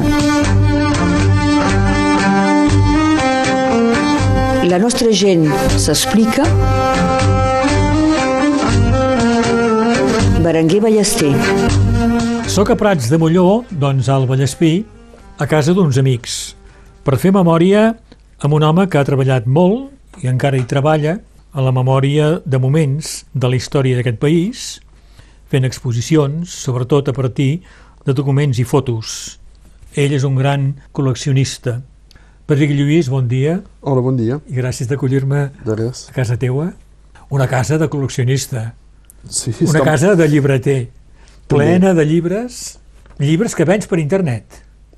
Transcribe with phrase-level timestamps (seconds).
[0.00, 0.56] memòria.
[4.66, 5.46] La nostra gent
[5.78, 6.42] s'explica.
[10.42, 11.32] Berenguer Ballester.
[12.50, 14.84] Soc a Prats de Molló, doncs al Vallespí,
[15.38, 16.56] a casa d'uns amics,
[17.04, 17.94] per fer memòria
[18.40, 21.18] amb un home que ha treballat molt i encara hi treballa
[21.52, 24.80] a la memòria de moments de la història d'aquest país,
[25.46, 27.62] fent exposicions, sobretot a partir
[28.06, 29.38] de documents i fotos.
[29.94, 31.80] Ell és un gran col·leccionista.
[32.46, 33.60] Patrick Lluís, bon dia.
[33.80, 34.40] Hola, bon dia.
[34.48, 36.72] I gràcies d'acollir-me a casa teua.
[37.30, 38.74] Una casa de col·leccionista.
[39.28, 40.90] Sí, Una està- casa de llibreter.
[41.48, 42.78] Plena de llibres.
[43.18, 44.44] Llibres que vens per internet,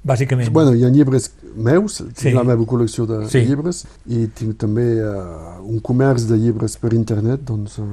[0.05, 0.51] bàsicament.
[0.51, 2.33] Bueno, hi ha llibres meus, Sí.
[2.33, 3.47] la meva col·lecció de Sí.
[3.47, 7.85] llibres i tinc també uh, un comerç de llibres per internet, doncs uh,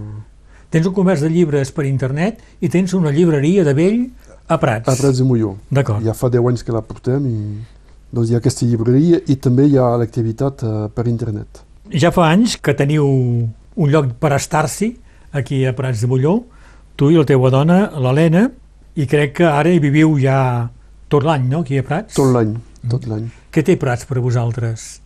[0.70, 4.10] Tens un comerç de llibres per internet i tens una llibreria de vell
[4.48, 4.88] a Prats.
[4.90, 5.56] a Prats de Molló.
[5.72, 6.04] D'acord.
[6.06, 7.38] Ja fa 10 anys que la portem i
[8.16, 11.64] doncs hi ha aquesta llibreria i també hi ha l'activitat uh, per internet.
[11.92, 14.96] Ja fa anys que teniu un lloc per estar-s'hi
[15.34, 16.44] aquí a Prats de Molló,
[16.96, 18.50] tu i la teua dona, l'Helena,
[18.96, 20.70] i crec que ara hi viviu ja
[21.12, 22.14] tot l'any, no?, aquí a Prats.
[22.16, 22.90] Tot l'any, Mm.
[22.90, 23.26] tot l'any.
[23.52, 25.02] Què té Prats per a vosaltres?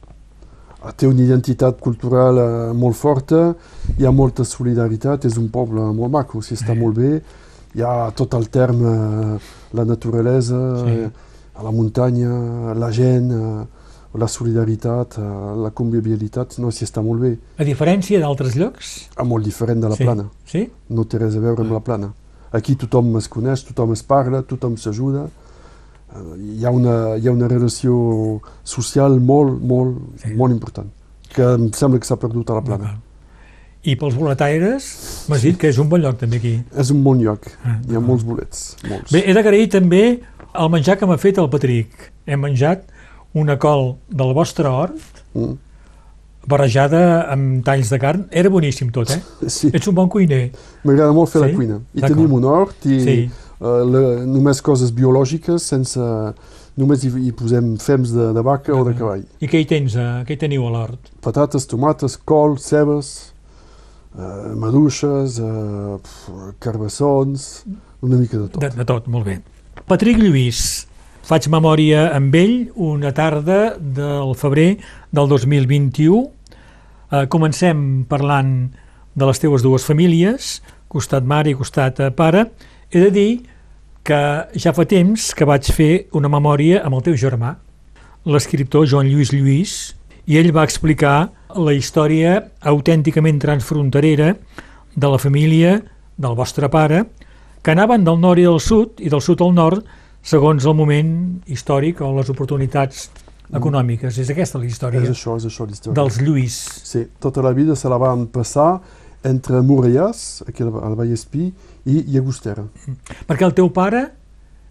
[0.84, 3.56] Ah, Té una identitat cultural uh, molt forta,
[3.98, 6.80] hi ha molta solidaritat, és un poble molt maco, s'hi està Eh.
[6.80, 7.22] molt bé,
[7.75, 9.39] hi ha tot el terme, eh,
[9.73, 10.92] la naturalesa, Sí.
[10.92, 11.09] eh,
[11.56, 13.66] a la muntanya, la gent, eh,
[14.17, 17.38] la solidaritat, la convivialitat, no, s'hi està molt bé.
[17.59, 19.09] A diferència d'altres llocs?
[19.16, 20.03] Ah, molt diferent de la sí.
[20.03, 20.70] plana, Sí?
[20.89, 22.14] no té res a veure amb la plana.
[22.52, 25.28] Aquí tothom es coneix, tothom es parla, tothom s'ajuda,
[26.39, 30.33] hi, ha una, hi ha una relació social molt, molt, Sí.
[30.33, 30.88] molt important,
[31.30, 33.00] que em sembla que s'ha perdut a la plana.
[33.88, 34.86] I pels boletaires,
[35.30, 36.56] m'has dit que és un bon lloc també aquí.
[36.78, 39.12] És un bon lloc, Ah, hi ha molts bolets, molts.
[39.14, 40.20] Bé, he d'agrair també
[40.54, 42.12] el menjar que m'ha fet el Patrick.
[42.28, 42.84] Hem menjat
[43.34, 45.56] una col del vostre hort Mm.
[46.48, 48.26] barrejada amb talls de carn.
[48.32, 49.22] Era boníssim tot, eh?
[49.48, 50.52] Sí, Ets un bon cuiner.
[50.84, 51.48] m'agrada molt fer Sí?
[51.48, 51.80] la cuina.
[51.95, 53.18] I tenim un hort i Sí.
[53.62, 56.00] uh, la, només coses biològiques, sense...
[56.80, 59.23] Només hi, hi posem fems de, de vaca o de cavall.
[59.44, 59.98] I què hi tens?
[60.00, 60.23] eh?
[60.26, 61.10] Què hi teniu a l'hort?
[61.20, 63.34] Patates, tomates, col, cebes,
[64.17, 67.49] uh, maduixes, pf, carbassons,
[68.02, 68.61] una mica de tot.
[68.64, 69.39] De, de tot, molt bé.
[69.89, 70.87] Patrick Lluís,
[71.30, 74.70] faig memòria amb ell una tarda del febrer
[75.14, 76.23] del 2021.
[77.09, 78.52] Eh, comencem parlant
[79.17, 80.59] de les teues dues famílies,
[80.89, 82.47] costat mare i costat eh, pare.
[82.89, 83.31] He de dir
[84.05, 84.21] que
[84.58, 87.55] ja fa temps que vaig fer una memòria amb el teu germà,
[88.26, 89.76] l'escriptor Joan Lluís Lluís,
[90.30, 94.33] i ell va explicar la història autènticament transfronterera
[94.95, 95.80] de la família
[96.20, 97.05] del vostre pare,
[97.64, 99.86] que anaven del nord i del sud i del sud al nord
[100.21, 101.11] segons el moment
[101.48, 103.09] històric o les oportunitats
[103.55, 104.20] econòmiques.
[104.20, 105.95] És aquesta la història És això, és això l'història.
[105.98, 106.58] dels Lluís.
[106.83, 108.80] Sí, tota la vida se la van passar
[109.23, 111.52] entre Morellàs, aquí al al Vallespí,
[111.86, 112.64] i Llagostera.
[113.27, 114.05] Perquè el teu pare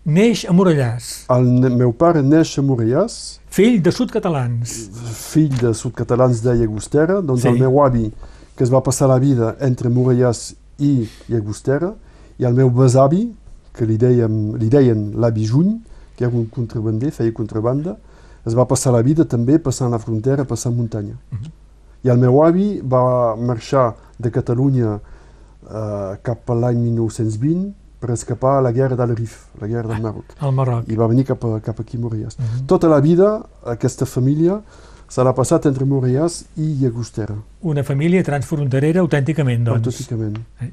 [0.08, 1.44] neix a Morellàs, El
[1.76, 4.72] meu pare neix a Morellàs, fill de sud-catalans.
[5.12, 7.48] fill de sud-catalans de Llagostera, doncs Sí.
[7.48, 8.10] el meu avi,
[8.56, 11.94] que es va passar la vida entre Morellàs i Llagostera,
[12.38, 13.34] i el meu besavi,
[13.74, 15.80] que li, dèiem, li deien l'avi Juny,
[16.16, 17.96] que era un contrabander, feia contrabanda,
[18.46, 21.14] es va passar la vida també passant la frontera, passant muntanya.
[21.30, 21.50] Mhm.
[22.04, 25.00] I el meu avi va marxar de Catalunya
[25.70, 30.02] eh, cap a l'any 1920 per escapar a la guerra del Rif, la guerra del
[30.02, 30.34] Marroc.
[30.40, 30.88] al Marroc.
[30.88, 32.38] I va venir cap, a, cap aquí a Morellàs.
[32.38, 32.66] Mhm.
[32.66, 34.60] Tota la vida, aquesta família
[35.08, 39.86] se l'ha passat entre Morellàs i Llagostera, Una família transfronterera autènticament, doncs.
[39.86, 40.38] autònticament.
[40.60, 40.70] Eh.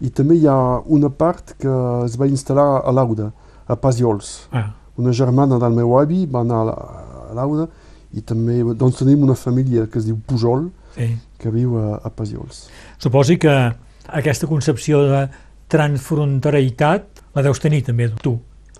[0.00, 1.68] I també hi ha una part que
[2.04, 3.32] es va instal·lar a Lauda,
[3.66, 4.48] a Pasiols.
[4.52, 7.68] Ah, Una germana del meu avi va anar a Lauda
[8.14, 11.16] i també doncs tenim una família que es diu Pujol, sí.
[11.38, 12.68] que viu a, a Pasiols.
[12.98, 13.74] Suposi que
[14.06, 15.28] aquesta concepció de
[15.74, 18.36] transfronteraitat la deus tenir també tu.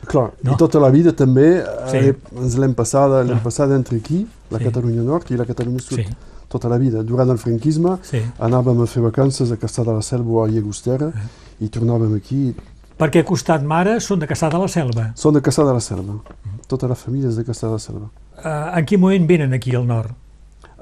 [0.07, 0.53] Clar, No?
[0.53, 1.99] i tota la vida també Sí.
[2.01, 2.13] sí.
[2.37, 3.43] ens l'hem passada, l'hem Clar.
[3.43, 4.65] passada entre aquí, la Sí.
[4.65, 5.99] Catalunya Nord i la Catalunya Sud.
[5.99, 6.07] Sí,
[6.49, 7.03] Tota la vida.
[7.03, 8.21] Durant el franquisme sí.
[8.39, 11.65] anàvem a fer vacances a Caçà de la Selva a Llagostera Eh.
[11.65, 12.55] i tornàvem aquí.
[12.99, 15.13] Perquè a costat mare són de Caçà de la Selva.
[15.17, 16.13] Són de Caçà de la Selva.
[16.13, 16.61] Mm.
[16.69, 18.07] Tota la família és de Caçà de la Selva.
[18.39, 20.11] Uh, en quin moment venen aquí al nord?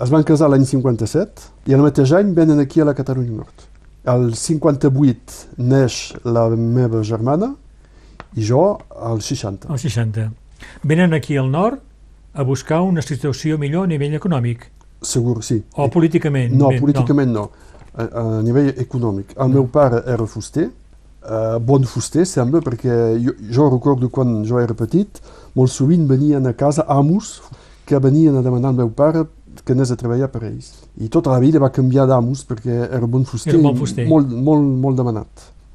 [0.02, 3.68] Es van casar l'any 57 i el mateix any venen aquí a la Catalunya Nord.
[4.02, 7.52] El 58 neix la meva germana
[8.34, 9.68] i jo al 60.
[9.70, 10.30] Al 60.
[10.82, 11.78] Venen aquí al nord
[12.34, 14.70] a buscar una situació millor a nivell econòmic
[15.02, 15.60] Segur, sí.
[15.74, 16.54] o políticament.
[16.54, 17.48] No, Bé, políticament no.
[17.92, 19.34] A, a nivell econòmic.
[19.36, 20.70] El meu pare era fuster,
[21.22, 22.90] Uh, bon fuster, sembla, perquè
[23.22, 25.20] jo, jo recordo quan jo era petit,
[25.54, 27.36] molt sovint venien a casa amos
[27.86, 29.22] que venien a demanar al meu pare
[29.64, 30.72] que anés a treballar per ells.
[31.00, 34.06] I tota la vida va canviar d'amos perquè era bon fuster, Era bon fuster.
[34.08, 35.28] molt, molt, molt demanat.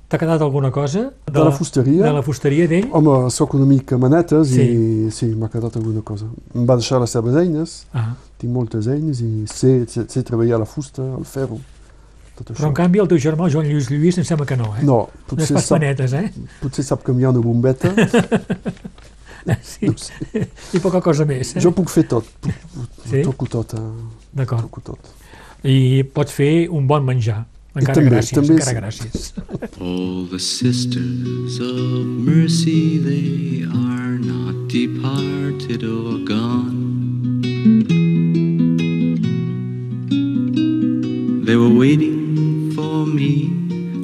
[0.07, 1.11] T'ha quedat alguna cosa?
[1.25, 2.05] De la fusteria?
[2.05, 2.87] De la fusteria d'ell?
[2.95, 4.61] Home, sóc una mica manetes Sí.
[4.61, 6.25] i sí, m'ha quedat alguna cosa.
[6.55, 8.15] Em va deixar les seves eines, Ah.
[8.37, 11.59] tinc moltes eines i sé, sé, sé treballar la fusta, el ferro,
[12.37, 12.55] tot això.
[12.61, 14.83] Però en canvi el teu germà, Joan Lluís Lluís, em sembla que no, eh?
[14.83, 16.31] No, No potser pas sap, panetes, eh?
[16.61, 17.91] potser sap canviar una bombeta.
[19.63, 19.87] Sí.
[19.87, 20.47] No sé.
[20.75, 21.61] I poca cosa més, eh?
[21.63, 22.53] Jo puc fer tot, puc,
[23.07, 23.21] Sí?
[23.23, 23.85] toco tot, eh,
[24.35, 24.61] D'acord.
[24.67, 25.13] toco tot.
[25.63, 27.45] I pots fer un bon menjar.
[27.77, 29.31] Encara també- gràcies, també encara gràcies.
[29.81, 36.85] All the sisters of mercy, they are not departed or gone.
[41.45, 43.47] They were waiting for me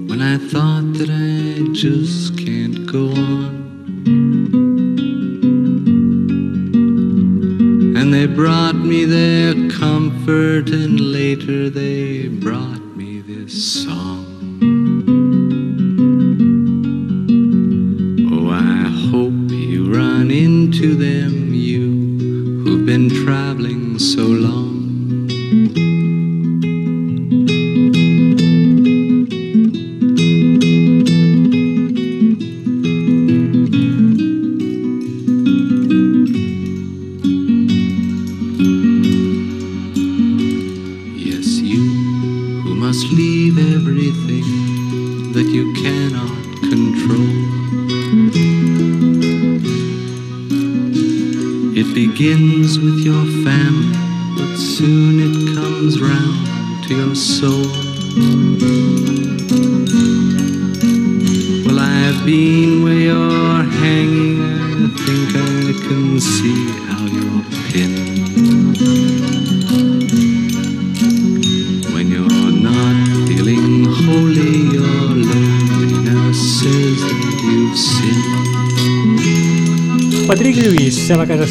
[0.07, 3.62] when I thought that I just can't go on.
[8.13, 14.24] They brought me their comfort, and later they brought me this song.
[18.31, 24.72] Oh, I hope you run into them, you who've been traveling so long.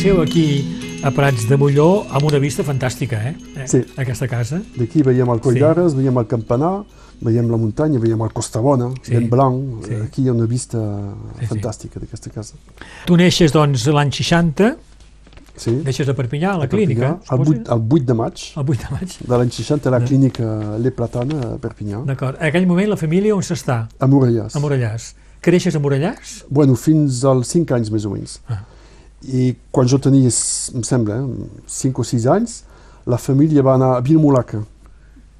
[0.02, 0.64] Seu aquí
[1.06, 3.34] a Prats de Molló amb una vista fantàstica, eh?
[3.56, 3.66] eh?
[3.70, 3.80] Sí.
[3.98, 4.58] Aquesta casa.
[4.76, 5.60] D'aquí veiem el Coll Sí.
[5.62, 6.82] d'Ares, veiem el campanar,
[7.22, 9.12] veiem la muntanya, veiem el Costa Bona, Sí.
[9.14, 9.86] ben blanc.
[9.86, 9.94] Sí.
[10.06, 10.78] Aquí hi ha una vista
[11.38, 11.46] sí.
[11.46, 12.54] fantàstica d'aquesta casa.
[13.06, 14.76] Tu neixes, doncs, l'any 60,
[15.56, 15.70] Sí.
[15.84, 18.62] deixes de Perpinyà, a la A Perpinyà, clínica, el 8, el 8 de maig el
[18.66, 19.18] 8 de maig.
[19.28, 22.36] de l'any 60 a la clínica Le Platana a Perpinyà, D'acord.
[22.40, 23.86] En aquell moment la família on s'està?
[24.00, 24.56] a Morellàs.
[24.56, 25.14] A Morellàs.
[25.40, 26.44] Creixes a Morellàs?
[26.48, 28.40] Bueno, fins als 5 anys més o menys.
[28.48, 28.64] Ah.
[29.24, 30.28] I quan jo tenia,
[30.74, 32.64] em sembla, eh, 5 o 6 anys,
[33.06, 34.62] la família va anar a Vilmolaca.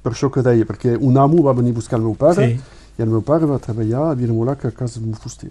[0.03, 2.59] Per això que deia, perquè un amo va venir a buscar el meu pare Sí.
[2.97, 5.49] i el meu pare va treballar a Vilmolaca a casa d'un fuster.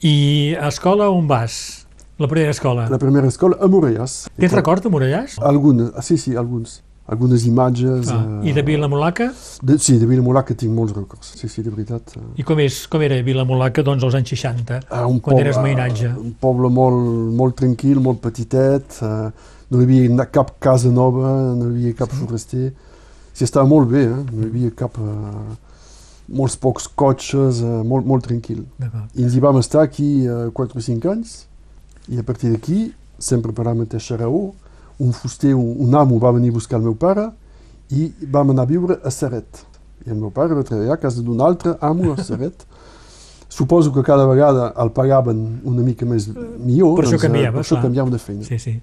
[0.00, 1.84] I a escola on vas?
[2.18, 2.88] La primera escola.
[2.90, 4.28] La primera escola a Morellàs.
[4.36, 5.38] Tens record de Morellàs?
[5.40, 6.82] Algunes, ah, sí, sí, alguns.
[7.08, 8.08] Algunes imatges.
[8.12, 8.40] Ah.
[8.44, 9.30] eh, I de Vilamolaca?
[9.62, 11.30] De, sí, de Vilmolaca tinc molts records.
[11.40, 12.12] Sí, sí, de veritat.
[12.18, 12.24] eh.
[12.36, 14.82] I com, és, com era Vilamolaca doncs, als anys 60?
[14.90, 16.10] Ah, un Quan eres mainatge.
[16.20, 17.00] Un poble molt,
[17.38, 19.30] molt tranquil, molt petitet, eh,
[19.70, 22.20] no hi havia cap casa nova, no hi havia cap Sí.
[22.26, 22.72] forester.
[23.32, 24.22] Sí, estava molt bé, eh?
[24.32, 24.98] no hi havia cap...
[25.00, 25.56] Eh,
[26.28, 28.66] molts pocs cotxes, eh, molt, molt tranquil.
[29.16, 31.46] I ens hi vam estar aquí eh, 4 o 5 anys,
[32.12, 34.50] i a partir d'aquí, sempre per la mateixa raó,
[34.98, 37.28] un fuster, un, un amo va venir a buscar el meu pare
[37.94, 39.64] i vam anar a viure a Serret.
[40.06, 42.64] I el meu pare va treballar a casa d'un altre amo a Serret.
[43.48, 47.54] Suposo que cada vegada el pagaven una mica més millor, Per això doncs, eh, canviava,
[47.56, 47.82] per això clar.
[47.86, 48.44] canviava de feina.
[48.44, 48.74] Sí, sí,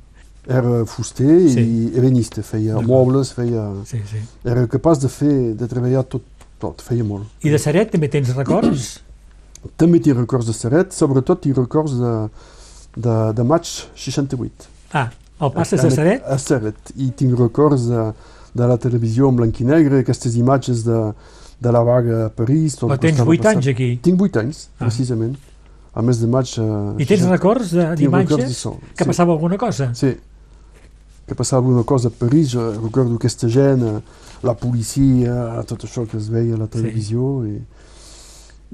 [0.48, 1.62] Era fuster Sí.
[1.62, 3.64] i ebenista, feia mobles, feia...
[3.86, 4.20] sí, sí.
[4.44, 6.22] Era capaç de fer, de treballar tot,
[6.62, 7.26] tot, feia molt.
[7.46, 9.00] I de Seret també tens records?
[9.82, 12.12] També tinc records de Serret, sobretot tinc records de,
[12.98, 13.66] de, de maig
[13.98, 14.68] 68.
[14.94, 15.08] Ah,
[15.42, 16.24] el passes de Seret?
[16.28, 16.92] A Serret.
[16.96, 18.04] I tinc records de,
[18.56, 21.00] de la televisió en blanc i negre, aquestes imatges de,
[21.62, 22.76] de la vaga a París.
[22.80, 23.58] Tot que tens estava 8 passant.
[23.58, 23.90] anys aquí?
[24.02, 24.86] Tinc 8 anys, Ah.
[24.86, 25.36] precisament.
[25.96, 26.50] Al mes de maig...
[26.60, 27.32] Eh, I tens 60.
[27.32, 28.64] records de- Tinc records d'imatges
[28.96, 29.08] que sí.
[29.08, 29.94] passava alguna cosa?
[29.96, 30.14] Sí.
[31.28, 34.02] Que passava alguna cosa a París, jo recordo aquesta gent, eh,
[34.44, 37.46] la policia, tot això que es veia a la televisió.
[37.48, 37.56] I,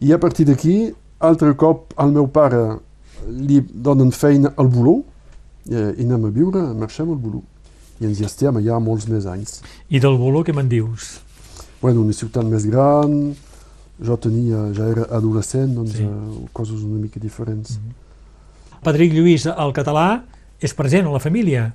[0.07, 2.79] I a partir d'aquí, altre cop, al meu pare
[3.29, 5.03] li donen feina al i
[5.69, 7.41] anem a viure, marxem al Boló.
[8.01, 9.61] I ens hi estem allà molts més anys.
[9.89, 11.19] I del Boló què me'n dius?
[11.81, 13.35] Bueno, una ciutat més gran,
[14.01, 16.03] jo tenia, ja era adolescent, doncs Sí.
[16.03, 17.77] eh, coses una mica diferents.
[18.83, 20.23] Patrick Lluís, el català
[20.59, 21.73] és present a la família?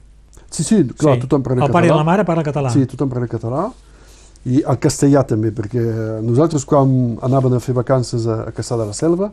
[0.50, 1.20] Sí, sí, clar, Sí.
[1.26, 1.96] tothom parla El pare i català.
[1.96, 2.70] la mare parlen català?
[2.70, 3.72] Sí, tothom parla català.
[4.46, 8.86] I el castellà també, perquè nosaltres quan anàvem a fer vacances a, a Caçà de
[8.86, 9.32] la Selva,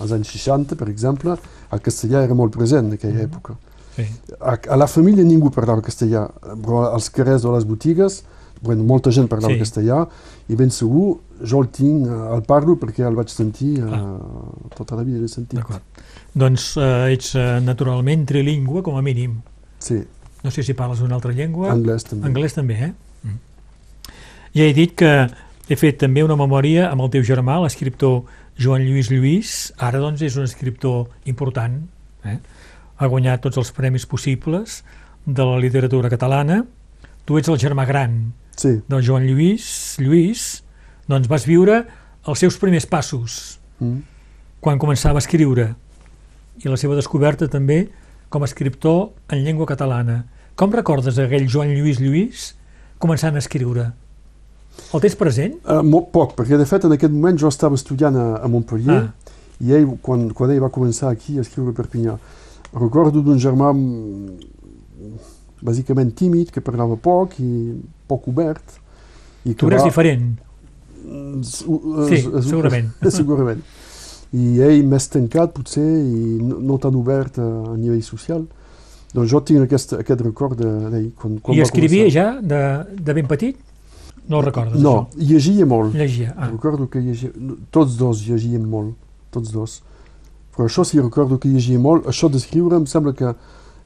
[0.00, 1.36] als anys 60, per exemple,
[1.72, 3.30] el castellà era molt present en aquella Mhm.
[3.30, 3.56] època.
[3.96, 4.04] Sí.
[4.40, 6.26] A, a la família ningú parlava castellà,
[6.62, 8.22] però als carrers o a les botigues,
[8.62, 9.60] bueno, molta gent parlava Sí.
[9.60, 10.06] castellà,
[10.48, 14.02] i ben segur, jo el tinc, eh, el parlo perquè el vaig sentir, eh, Clar.
[14.76, 15.58] tota la vida l'he sentit.
[15.58, 15.82] D'acord.
[16.34, 19.40] Doncs eh, ets eh, naturalment trilingüe, com a mínim.
[19.78, 20.02] Sí,
[20.44, 21.72] No sé si parles una altra llengua.
[21.72, 22.28] anglès també.
[22.28, 22.92] Anglès també, eh?
[23.24, 23.38] Mm.
[24.54, 25.28] Ja he dit que
[25.68, 28.22] he fet també una memòria amb el teu germà, l'escriptor
[28.56, 29.72] Joan Lluís Lluís.
[29.78, 31.80] Ara, doncs, és un escriptor important.
[32.24, 32.38] Eh?
[32.96, 34.80] Ha guanyat tots els premis possibles
[35.26, 36.62] de la literatura catalana.
[37.26, 39.96] Tu ets el germà gran Sí, del Joan Lluís.
[40.00, 40.62] Lluís,
[41.08, 41.82] doncs vas viure
[42.26, 43.98] els seus primers passos mm.
[44.64, 45.74] quan començava a escriure
[46.64, 47.84] i la seva descoberta també
[48.32, 50.24] com a escriptor en llengua catalana.
[50.56, 52.48] Com recordes aquell Joan Lluís Lluís
[52.98, 53.90] començant a escriure?
[54.92, 55.58] El tens present?
[55.64, 59.02] Uh, molt poc, perquè de fet en aquest moment jo estava estudiant a, a Montpellier
[59.04, 59.34] Ah.
[59.60, 62.16] i ell, quan, quan ell va començar aquí a escriure a Perpinyà,
[62.76, 64.36] recordo d'un germà mm,
[65.66, 67.74] bàsicament tímid, que parlava poc i
[68.08, 68.78] poc obert.
[69.46, 70.36] I Tu eres diferent.
[71.06, 72.88] Mm, Sí, s- s- segurament.
[73.14, 73.60] segurament.
[74.34, 78.42] I ell més tancat, potser, i no, no tan obert a, a nivell social.
[79.14, 81.06] Doncs jo tinc aquest, aquest record de- d'ell.
[81.16, 82.26] Quan, quan I va escrivia començar.
[82.26, 83.56] ja de, de ben petit?
[84.28, 85.92] No ho recordes, No, llegia molt.
[85.94, 85.98] això?
[86.02, 86.32] Llegia.
[86.36, 86.48] Ah.
[86.50, 87.30] Recordo que llegia...
[87.70, 88.96] Tots dos llegíem molt,
[89.30, 89.76] tots dos.
[90.56, 92.06] Però això sí, recordo que llegia molt.
[92.06, 93.34] Això d'escriure em sembla que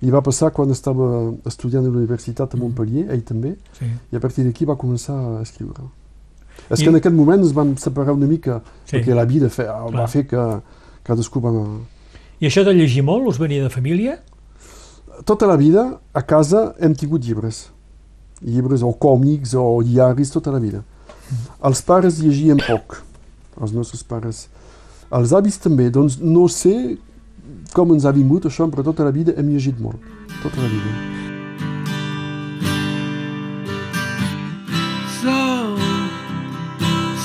[0.03, 3.85] li va passar quan estava estudiant a la universitat a Montpellier, ell també, Sí.
[4.13, 5.83] i a partir d'aquí va començar a escriure.
[6.71, 8.97] És I- que en aquest moment ens vam separar una mica, Sí.
[8.97, 10.61] perquè la vida fe, va fer que
[11.05, 11.51] cadascú va...
[12.41, 14.21] I això de llegir molt us venia de família?
[15.25, 17.69] Tota la vida, a casa, hem tingut llibres.
[18.43, 20.83] Llibres o còmics o diaris, tota la vida.
[21.63, 23.03] Els pares llegien poc,
[23.61, 24.49] els nostres pares.
[25.11, 26.97] Els avis també, doncs no sé
[28.07, 29.99] ha vingut això, però tota la vida hem llegit molt.
[30.43, 30.91] Tota la vida.
[35.21, 35.77] So,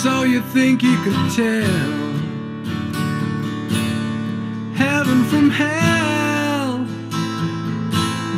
[0.02, 1.94] so you think you could tell
[4.74, 6.86] heaven from hell,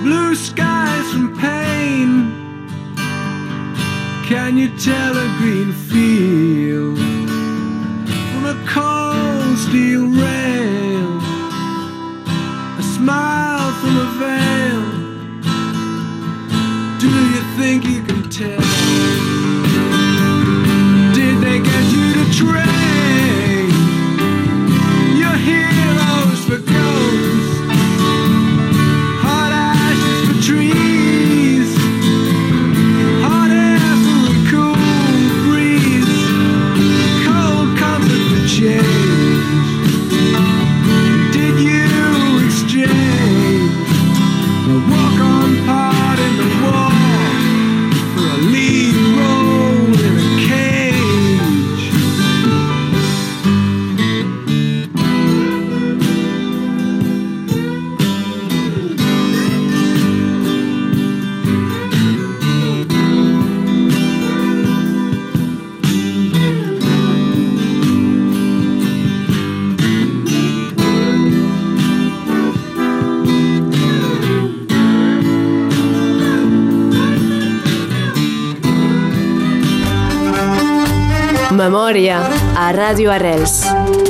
[0.04, 2.32] blue skies from pain?
[4.28, 7.00] Can you tell a green field
[8.34, 9.27] from a cold
[9.70, 11.10] steel rail?
[12.80, 14.84] A smile from a veil.
[17.02, 18.64] Do you think you can tell?
[21.18, 22.87] Did they get you to train
[81.68, 82.22] Memòria
[82.56, 83.58] a Ràdio Arrels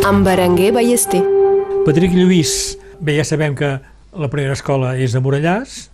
[0.05, 1.23] amb Berenguer Ballester.
[1.87, 2.51] Patrick Lluís,
[3.01, 3.69] bé, ja sabem que
[4.13, 5.87] la primera escola és a Morellàs,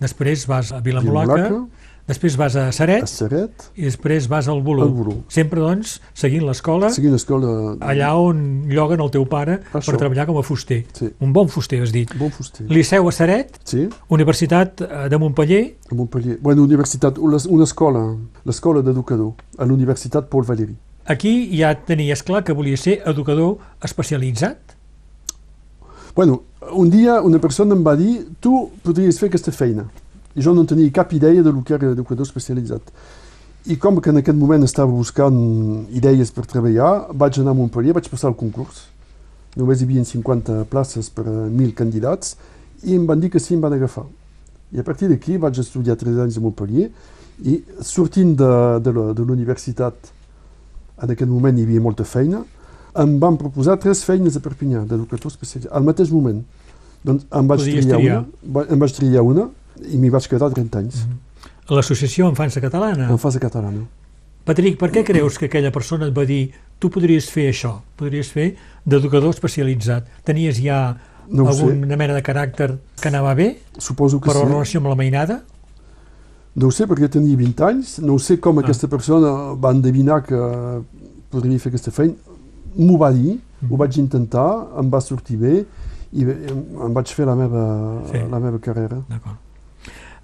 [0.00, 1.90] després vas a Vilamolaca, Vilamolaca.
[2.08, 4.86] després vas a A Saret Seret, i després vas al Bolú.
[4.86, 5.16] Al Bolú.
[5.28, 7.50] Sempre, doncs, seguint l'escola, seguint l'escola...
[7.84, 8.40] allà on
[8.72, 9.98] lloguen el teu pare per Això.
[10.00, 10.80] treballar com a fuster.
[10.96, 11.10] Sí.
[11.20, 12.14] Un bon fuster, has dit.
[12.16, 12.64] Bon fuster.
[12.72, 16.38] Liceu a Saret, Sí, Universitat eh, de Montpellier, a Montpellier.
[16.40, 18.06] Bueno, universitat, una, una escola,
[18.48, 20.78] l'escola d'educador, a l'Universitat Paul Valéry.
[21.04, 24.58] Aquí ja tenies clar que volia ser educador especialitzat.
[26.14, 29.88] Bueno, un dia una persona em va dir tu podries fer aquesta feina.
[30.36, 32.92] I jo no tenia cap idea de lo que era educador especialitzat.
[33.66, 35.36] I com que en aquest moment estava buscant
[35.90, 38.86] idees per treballar, vaig anar a Montpellier, vaig passar el concurs.
[39.56, 42.36] Només hi havia 50 places per a 1.000 candidats
[42.84, 44.06] i em van dir que sí, em van agafar.
[44.72, 46.88] I a partir d'aquí vaig estudiar 3 anys a Montpellier
[47.44, 50.12] i sortint de, de, l'universitat,
[51.02, 52.44] en aquest moment hi havia molta feina,
[53.02, 56.42] em van proposar tres feines a Perpinyà, d'educador especialitzat, al mateix moment.
[57.04, 58.18] Doncs em vaig Podies triar, triar.
[58.44, 59.48] una, em vaig triar una
[59.90, 61.06] i m'hi vaig quedar 30 anys,
[61.70, 63.08] L'Associació Infància Catalana.
[63.10, 63.84] en fase catalana.
[64.44, 68.28] Patrick, per què creus que aquella persona et va dir tu podries fer això, podries
[68.28, 70.06] fer d'educador especialitzat?
[70.24, 70.96] Tenies ja
[71.30, 71.62] No ho sé.
[71.62, 74.48] alguna mena de caràcter que anava bé, Suposo que però sí.
[74.50, 75.44] relació amb la mainada?
[76.54, 78.62] No ho sé perquè tenia 20 anys, no sé com Ah.
[78.62, 80.36] aquesta persona va endevinar que
[81.30, 82.14] podria fer aquesta feina.
[82.76, 83.72] M'ho va dir, Mhm.
[83.72, 85.64] ho vaig intentar, em va sortir bé
[86.12, 88.18] i bé, em, vaig fer la meva, Sí.
[88.30, 88.98] la meva carrera.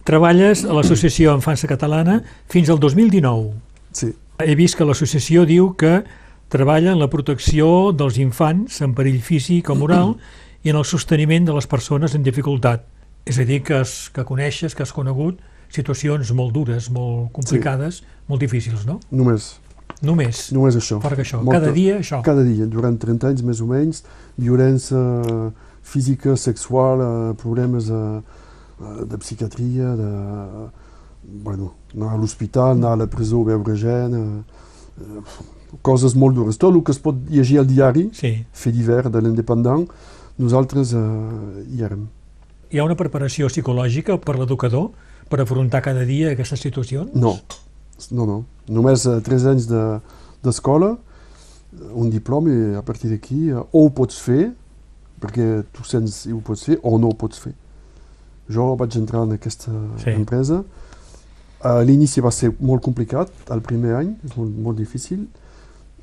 [0.05, 3.53] Treballes a l'Associació Enfança Catalana fins al 2019.
[3.93, 6.05] Sí, He vist que l'associació diu que
[6.49, 10.17] treballa en la protecció dels infants en perill físic o moral
[10.63, 12.85] i en el sosteniment de les persones en dificultat.
[13.27, 15.41] És a dir, que, has, que coneixes, que has conegut
[15.71, 18.99] situacions molt dures, molt complicades, molt difícils, no?
[19.11, 19.59] només,
[20.03, 21.01] Només, només això.
[21.03, 22.21] perquè això, Molta- cada dia això.
[22.23, 24.05] Cada dia, durant 30 anys més o menys,
[24.39, 30.69] violència física, sexual, eh, problemes eh, eh, de psiquiatria, de,
[31.43, 34.45] bueno, anar a l'hospital, anar a la presó, veure gent,
[35.83, 36.57] coses molt dures.
[36.59, 38.45] Tot el que es pot llegir al diari, Sí.
[38.53, 39.89] fer d'hivern de l'independent,
[40.39, 40.99] nosaltres eh,
[41.75, 42.07] hi érem.
[42.71, 44.91] Hi ha una preparació psicològica per l'educador
[45.29, 47.11] per afrontar cada dia aquestes situacions?
[47.15, 47.37] No,
[48.11, 48.39] no, no.
[48.69, 50.01] Només eh, 3 anys de-
[50.45, 54.53] d'escola, eh, un diploma i a partir d'aquí eh, o ho pots fer,
[55.21, 57.55] perquè tu sents i ho pots fer, o no ho pots fer.
[58.49, 59.73] Jo vaig entrar en aquesta
[60.05, 60.11] Sí.
[60.11, 60.63] empresa.
[61.61, 65.27] A l'inici va ser molt complicat, el primer any, és molt, molt difícil,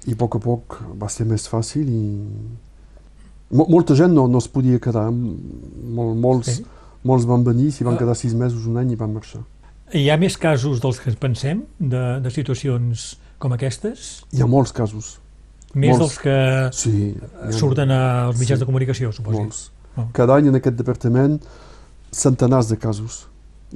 [0.06, 2.02] i a poc a poc va ser més fàcil i...
[3.56, 6.66] Mo molta gent no, no es podia quedar, Mol, molts, Sí.
[7.06, 7.98] Molts van venir, s'hi van Ah.
[8.02, 9.44] quedar sis mesos, un any i van marxar.
[9.94, 14.24] Hi ha més casos dels que pensem, de, de situacions com aquestes?
[14.34, 15.20] Hi ha molts casos.
[15.76, 16.00] Més Molts.
[16.00, 18.64] dels que Sí, ha surten als mitjans Sí.
[18.64, 19.38] de comunicació, suposo.
[19.38, 19.72] molts.
[19.98, 20.06] Oh.
[20.14, 21.42] Cada any en aquest departament
[22.12, 23.28] centenars de casos.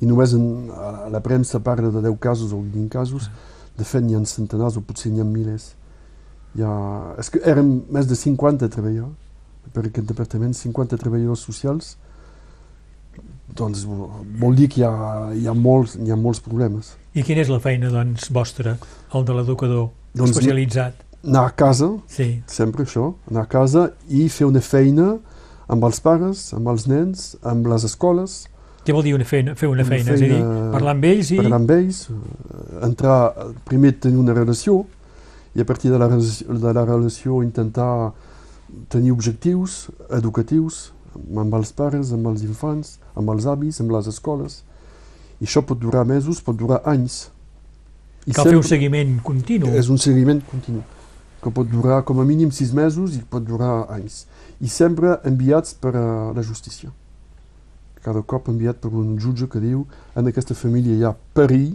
[0.01, 3.29] I només en, a la premsa parla de 10 casos o 20 casos.
[3.77, 5.73] De fet, n'hi ha centenars o potser n'hi ha milers.
[6.55, 7.15] Hi ha...
[7.19, 9.09] És que érem més de 50 a treballar
[9.73, 11.97] per aquest departament, 50 treballadors socials.
[13.59, 14.93] Doncs vol dir que hi ha,
[15.35, 16.93] hi ha, molts, hi ha molts problemes.
[17.13, 18.77] I quina és la feina, doncs, vostra,
[19.13, 21.05] el de l'educador Doncs- especialitzat?
[21.27, 25.17] Anar a casa, Sí, sempre això, anar a casa i fer una feina
[25.67, 28.45] amb els pares, amb els nens, amb les escoles,
[28.87, 30.13] què vol dir una feina, fer una Una feina?
[30.15, 31.37] És a dir, feina- parlar amb ells i...
[31.41, 33.17] parlar amb ells, eh, entrar,
[33.67, 34.85] primer tenir una relació
[35.53, 38.13] i a partir de la, de la relació intentar
[38.87, 44.61] tenir objectius educatius amb els pares, amb els infants, amb els avis, amb les escoles.
[45.39, 47.29] I això pot durar mesos, pot durar anys.
[48.27, 49.71] I Cal fer un seguiment continu.
[49.73, 50.83] és un seguiment continu,
[51.41, 54.25] que pot durar com a mínim sis mesos i pot durar anys.
[54.59, 56.91] I sempre enviats per a la justícia.
[58.03, 61.73] Cada cop enviat per un jutge que diu en aquesta família hi ha perill,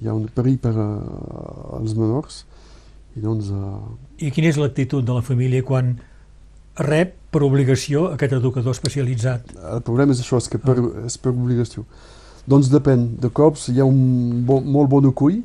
[0.00, 0.88] hi ha un perill per a,
[1.80, 2.44] als menors,
[3.16, 5.96] i doncs eh, I quina és l'actitud de la família quan
[6.82, 9.52] rep per obligació aquest educador especialitzat?
[9.74, 11.84] el problema és això, és que per, és per obligació.
[12.48, 15.42] Doncs depèn, de cops hi ha un bo, molt bon acull,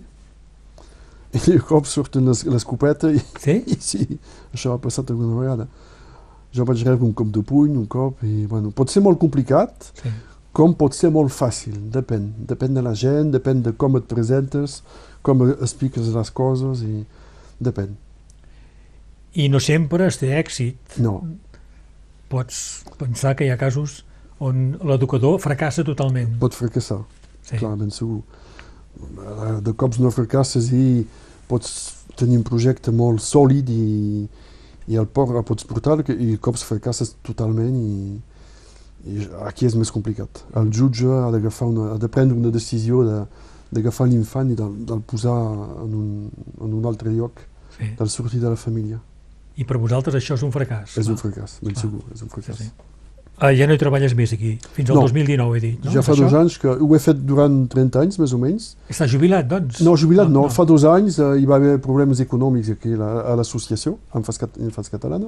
[1.36, 3.58] i de cops surten les- l'escopeta i, Sí?
[3.76, 4.20] I sí,
[4.56, 5.68] això ha passat alguna vegada.
[6.56, 9.92] Jo vaig rebre un cop de puny, un cop, i bueno, pot ser molt complicat,
[10.02, 10.10] Sí.
[10.56, 12.30] com pot ser molt fàcil, depèn.
[12.48, 14.82] Depèn de la gent, depèn de com et presentes,
[15.22, 17.04] com expliques les coses, i
[17.60, 17.92] depèn.
[19.36, 20.98] I no sempre es té èxit.
[21.04, 21.20] No,
[22.30, 24.00] Pots pensar que hi ha casos
[24.42, 26.38] on l'educador fracassa totalment.
[26.40, 27.04] pot fracassar,
[27.44, 27.58] Sí.
[27.58, 28.22] clar, ben segur.
[28.98, 31.06] Eh, De cops no fracasses i
[31.48, 34.28] pots tenir un projecte molt sòlid i,
[34.88, 38.22] i el, por, el pots portar que- i de cops fracasses totalment i,
[39.12, 40.44] i aquí és més complicat.
[40.56, 41.30] El jutge ha
[41.68, 43.26] una, ha de prendre una decisió de,
[43.72, 45.38] d'agafar l'infant i del, del posar
[45.84, 47.40] en un, en un altre lloc,
[47.78, 47.94] sí.
[48.00, 49.00] del sortir de la família.
[49.58, 50.98] I per vosaltres això és un fracàs.
[50.98, 51.14] És clar.
[51.16, 51.82] un fracàs, ben Clar.
[51.86, 52.58] segur, és un fracàs.
[52.58, 52.72] Sí, sí.
[53.38, 55.02] Ah, ja no hi treballes més aquí, fins al No.
[55.02, 55.92] 2019 he dit, no?
[55.92, 59.12] Ja fa dos anys que ho he fet durant 30 anys, més o menys, Estàs
[59.12, 59.82] jubilat, doncs?
[59.84, 60.46] No, jubilat no.
[60.50, 64.90] Fa dos anys eh, hi va haver problemes econòmics aquí a la- a l'associació, Infants
[64.90, 65.28] Catalana,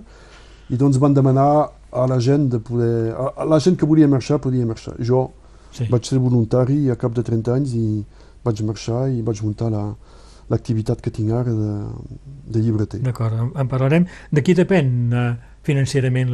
[0.70, 3.12] i doncs van demanar a la gent de poder...
[3.14, 4.96] A, a la gent que volia marxar, podia marxar.
[5.00, 5.32] Jo
[5.72, 5.86] Sí.
[5.92, 8.06] vaig ser voluntari a cap de 30 anys i
[8.44, 9.96] vaig marxar i vaig muntar la-
[10.52, 11.72] l'activitat que tinc ara de,
[12.48, 13.02] de llibreter.
[13.04, 14.08] D'acord, en, parlarem.
[14.32, 15.30] De qui depèn eh,
[15.68, 16.34] financerament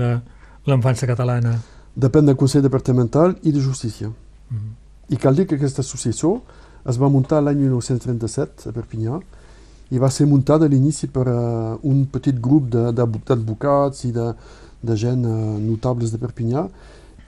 [0.69, 1.55] l'infança catalana?
[1.93, 4.09] Depèn del Consell Departamental i de Justícia.
[4.49, 4.73] Mm.
[5.13, 6.39] I cal dir que aquesta associació
[6.89, 9.19] es va muntar l'any 1937 a Perpinyà
[9.93, 14.31] i va ser muntada a l'inici per uh, un petit grup d'advocats i de,
[14.81, 16.65] de gent uh, notables de Perpinyà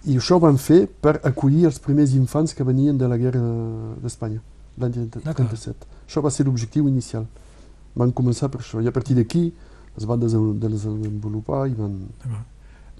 [0.05, 3.41] i això ho van fer per acollir els primers infants que venien de la guerra
[4.03, 4.41] d'Espanya,
[4.77, 5.49] l'any 30 D'acord.
[5.49, 5.94] 37.
[6.07, 7.25] Això va ser l'objectiu inicial.
[7.95, 9.53] van començar per això, i a partir d'aquí
[9.97, 11.93] es van desen- desenvolupar i van...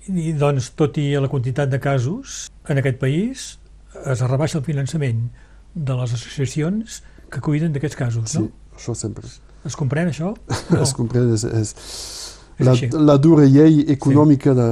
[0.08, 3.60] I doncs, tot i la quantitat de casos en aquest país,
[4.06, 5.26] es rebaixa el finançament
[5.76, 8.50] de les associacions que cuiden d'aquests casos, Sí, no?
[8.78, 9.28] això sempre.
[9.66, 10.32] Es comprèn això?
[10.70, 10.82] No.
[10.86, 11.74] Es comprèn, és, és
[12.58, 12.88] És la, així.
[12.94, 14.70] la dura llei econòmica de,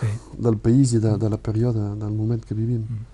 [0.00, 0.06] Sí.
[0.40, 2.80] del país i de, de la període, del moment que vivim.
[2.80, 3.04] Eh,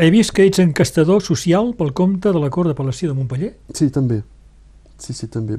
[0.00, 3.54] he vist que ets encastador social pel compte de la Cort d'Apel·lació de Montpellier.
[3.74, 4.22] Sí, també.
[4.98, 5.56] Sí, sí, també.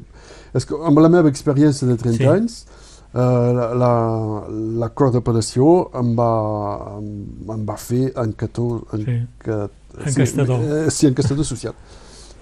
[0.53, 2.27] És que amb la meva experiència de 30 Sí.
[2.29, 2.65] anys,
[3.13, 3.91] eh, la, la,
[4.83, 6.29] la Cort d'Apel·lació em va,
[6.99, 7.09] em,
[7.55, 9.17] em va fer encator, en, Sí.
[9.43, 9.61] que,
[10.05, 10.59] Encastador.
[10.61, 11.73] Sí, eh, sí, encastador social.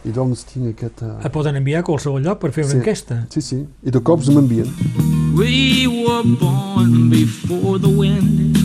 [0.06, 1.02] I doncs tinc aquest...
[1.02, 2.78] Et Eh, poden enviar a qualsevol lloc per fer una Sí.
[2.78, 3.26] enquesta.
[3.30, 3.66] sí, sí.
[3.84, 4.68] I de cops m'envien.
[5.36, 8.56] We were born before the wind.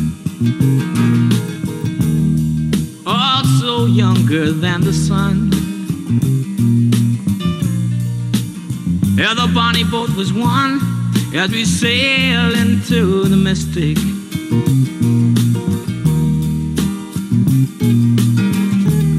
[3.83, 5.51] Younger than the sun.
[9.17, 10.81] Yeah, the bonnie boat was one
[11.35, 13.99] as we sail into the mystic.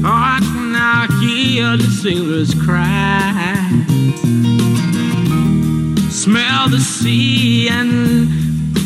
[0.04, 3.66] Oh, I can now hear the sailors cry
[6.26, 8.28] smell the sea and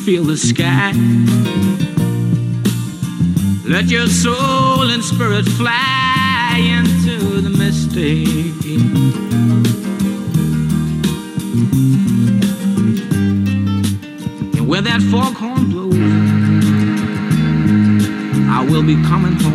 [0.04, 0.92] feel the sky.
[3.70, 8.26] Let your soul and spirit fly into the mystic.
[14.56, 15.94] And where that foghorn blows,
[18.50, 19.54] I will be coming home.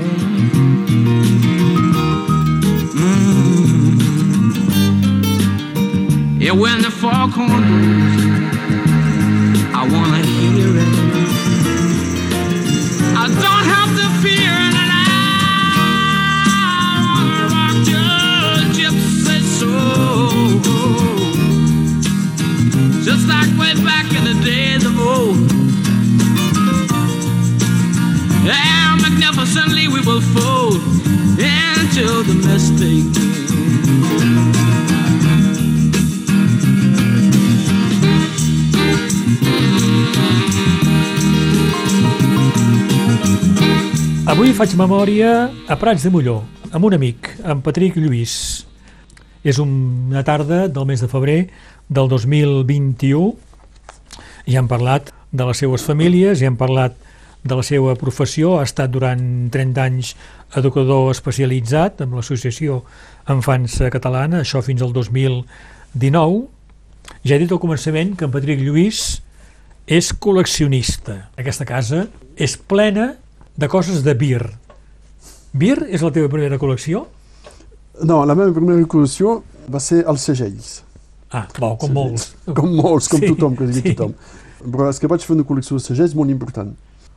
[2.96, 3.22] Mm.
[6.42, 8.24] Yeah, when the foghorn blows,
[9.76, 11.05] I wanna hear it.
[24.06, 25.52] Back in the days of old.
[28.46, 30.82] Yeah, magnificently we will fold
[31.40, 33.06] into the mystic.
[44.26, 46.42] Avui faig memòria a Prats de Molló,
[46.74, 48.66] amb un amic, en Patrick Lluís.
[49.46, 51.50] És una tarda del mes de febrer
[51.88, 53.45] del 2021
[54.46, 56.96] i hem parlat de les seues famílies, i hem parlat
[57.46, 59.22] de la seva professió, ha estat durant
[59.54, 60.14] 30 anys
[60.58, 62.82] educador especialitzat amb l'associació
[63.30, 66.46] Enfants Catalana, això fins al 2019.
[67.26, 69.20] Ja he dit al començament que en Patrick Lluís
[69.86, 71.28] és col·leccionista.
[71.38, 73.14] Aquesta casa és plena
[73.56, 74.42] de coses de bir.
[75.54, 77.06] Bir és la teva primera col·lecció?
[78.04, 79.40] No, la meva primera col·lecció
[79.72, 80.85] va ser els segells.
[81.36, 81.46] Ah,
[81.82, 82.30] com molts.
[82.58, 83.96] Com molts, com Sí, tothom, que digui sí.
[83.96, 84.14] tothom.
[84.66, 86.72] Però és que vaig fer una col·lecció de segells molt important.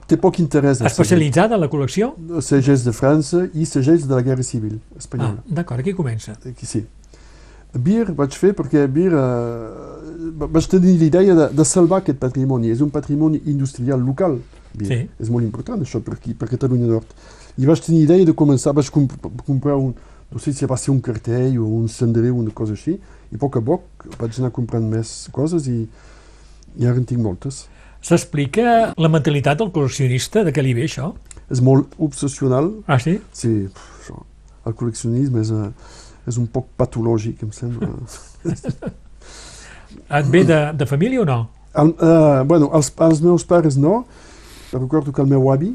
[0.08, 0.80] Té poc interès.
[0.88, 2.14] Especialitzada en la col·lecció?
[2.42, 2.84] segells.
[2.84, 5.42] De França i segells de la Guerra Civil Ah, espanyola.
[5.46, 6.32] d'acord, aquí comença.
[6.48, 6.84] Aquí sí.
[7.74, 12.70] Bir vaig fer perquè Bir eh, vaig tenir l'idea de, de salvar aquest patrimoni.
[12.72, 14.38] És un patrimoni industrial local.
[14.74, 14.86] Bir.
[14.88, 14.98] Sí.
[15.20, 17.12] És molt important això per aquí, per Catalunya Nord.
[17.58, 19.12] I vaig tenir l'idea de començar, vaig comp
[19.46, 19.94] comprar un,
[20.32, 22.98] no sé si va ser un cartell o un cendrer o una cosa així,
[23.32, 25.82] i a poc a poc vaig anar comprant més coses i,
[26.78, 27.66] i ara en tinc moltes.
[28.04, 31.12] S'explica la mentalitat del col·leccionista, de què li ve això?
[31.50, 33.18] És molt obsessional, Ah, sí?
[33.32, 33.68] sí,
[34.00, 34.22] això.
[34.68, 35.70] el col·leccionisme és, eh,
[36.28, 37.88] és un poc patològic, em sembla.
[40.18, 41.38] Et ve de, de família o no?
[41.78, 44.04] El, uh, bueno, els, els meus pares no,
[44.72, 45.72] recordo que el meu avi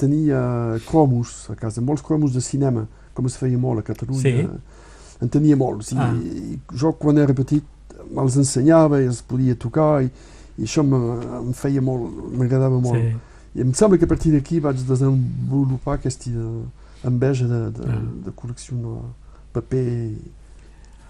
[0.00, 0.40] tenia
[0.88, 4.22] cromos a casa, molts cromos de cinema, com es feia molt a Catalunya.
[4.22, 4.46] Sí.
[5.20, 5.92] En tenia molts.
[5.92, 6.12] I, Ah.
[6.14, 7.62] i jo, quan era petit,
[8.10, 10.10] me'ls ensenyava i els podia tocar i,
[10.58, 12.98] i això me- em feia molt, m'agradava molt.
[13.00, 13.16] Sí.
[13.58, 16.30] I em sembla que a partir d'aquí vaig desenvolupar aquesta
[17.04, 18.00] enveja de, de, Ah.
[18.26, 19.00] de col·leccionar
[19.52, 20.12] paper.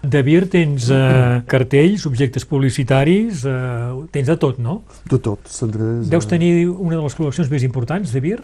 [0.03, 4.81] De bir tens eh, cartells, objectes publicitaris, eh, tens de tot, no?
[5.07, 6.09] De tot, cendrers.
[6.09, 8.39] Deus eh, tenir una de les col·leccions més importants de bir?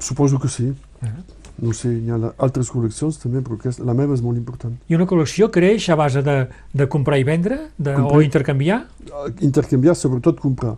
[0.00, 0.72] Suposo que sí.
[1.00, 1.12] Ah.
[1.60, 4.72] No sé, hi ha altres col·leccions també, però aquesta, la meva és molt important.
[4.88, 8.22] I una col·lecció creix a base de, de comprar i vendre de, o Comprar.
[8.24, 8.78] intercanviar?
[9.04, 10.76] Eh, Intercanviar, sobretot comprar.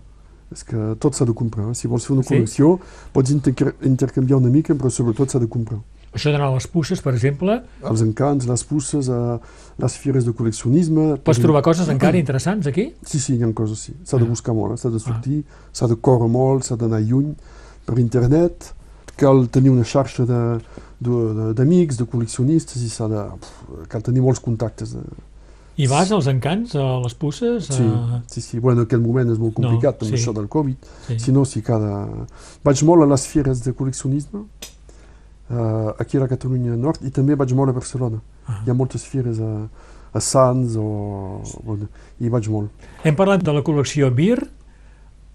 [0.53, 1.71] És que tot s'ha de comprar.
[1.71, 1.75] eh?
[1.75, 2.35] Si vols fer una Sí?
[2.35, 2.79] col·lecció,
[3.13, 5.79] pots inter intercanviar una mica, però sobretot s'ha de comprar.
[6.15, 9.39] Això d'anar a les puces, per exemple, Els encants, les puces, eh,
[9.79, 11.17] les fires de col·leccionisme...
[11.25, 12.93] pots trobar coses encara interessants aquí?
[13.03, 13.95] Sí, sí, hi ha coses, sí.
[14.05, 14.29] S'ha de Ah.
[14.29, 14.77] buscar molt, eh?
[14.77, 17.35] s'ha de sortir, s'ha de córrer molt, s'ha d'anar lluny
[17.87, 18.75] per internet,
[19.17, 20.59] cal tenir una xarxa de-
[21.05, 23.23] de- de- d'amics, de, col·leccionistes i s'ha de...
[23.41, 24.95] pf, cal tenir molts contactes.
[24.97, 25.03] De,
[25.77, 27.67] I vas als encants, a les puces?
[27.67, 28.21] Sí, A...
[28.31, 28.61] sí, sí.
[28.63, 30.19] Bueno, aquell moment és molt No, complicat amb sí.
[30.21, 30.91] això del Covid.
[31.09, 31.19] Sí.
[31.19, 32.05] Si no, si cada...
[32.65, 34.45] Vaig molt a les fires de col·leccionisme,
[35.51, 38.21] uh, aquí a la Catalunya Nord, i també vaig molt a Barcelona.
[38.47, 38.61] Ah.
[38.65, 39.53] Hi ha moltes fires a,
[40.15, 41.43] a Sants o...
[41.65, 41.89] Bueno,
[42.21, 42.71] i vaig molt.
[43.05, 44.45] Hem parlat de la col·lecció BIR,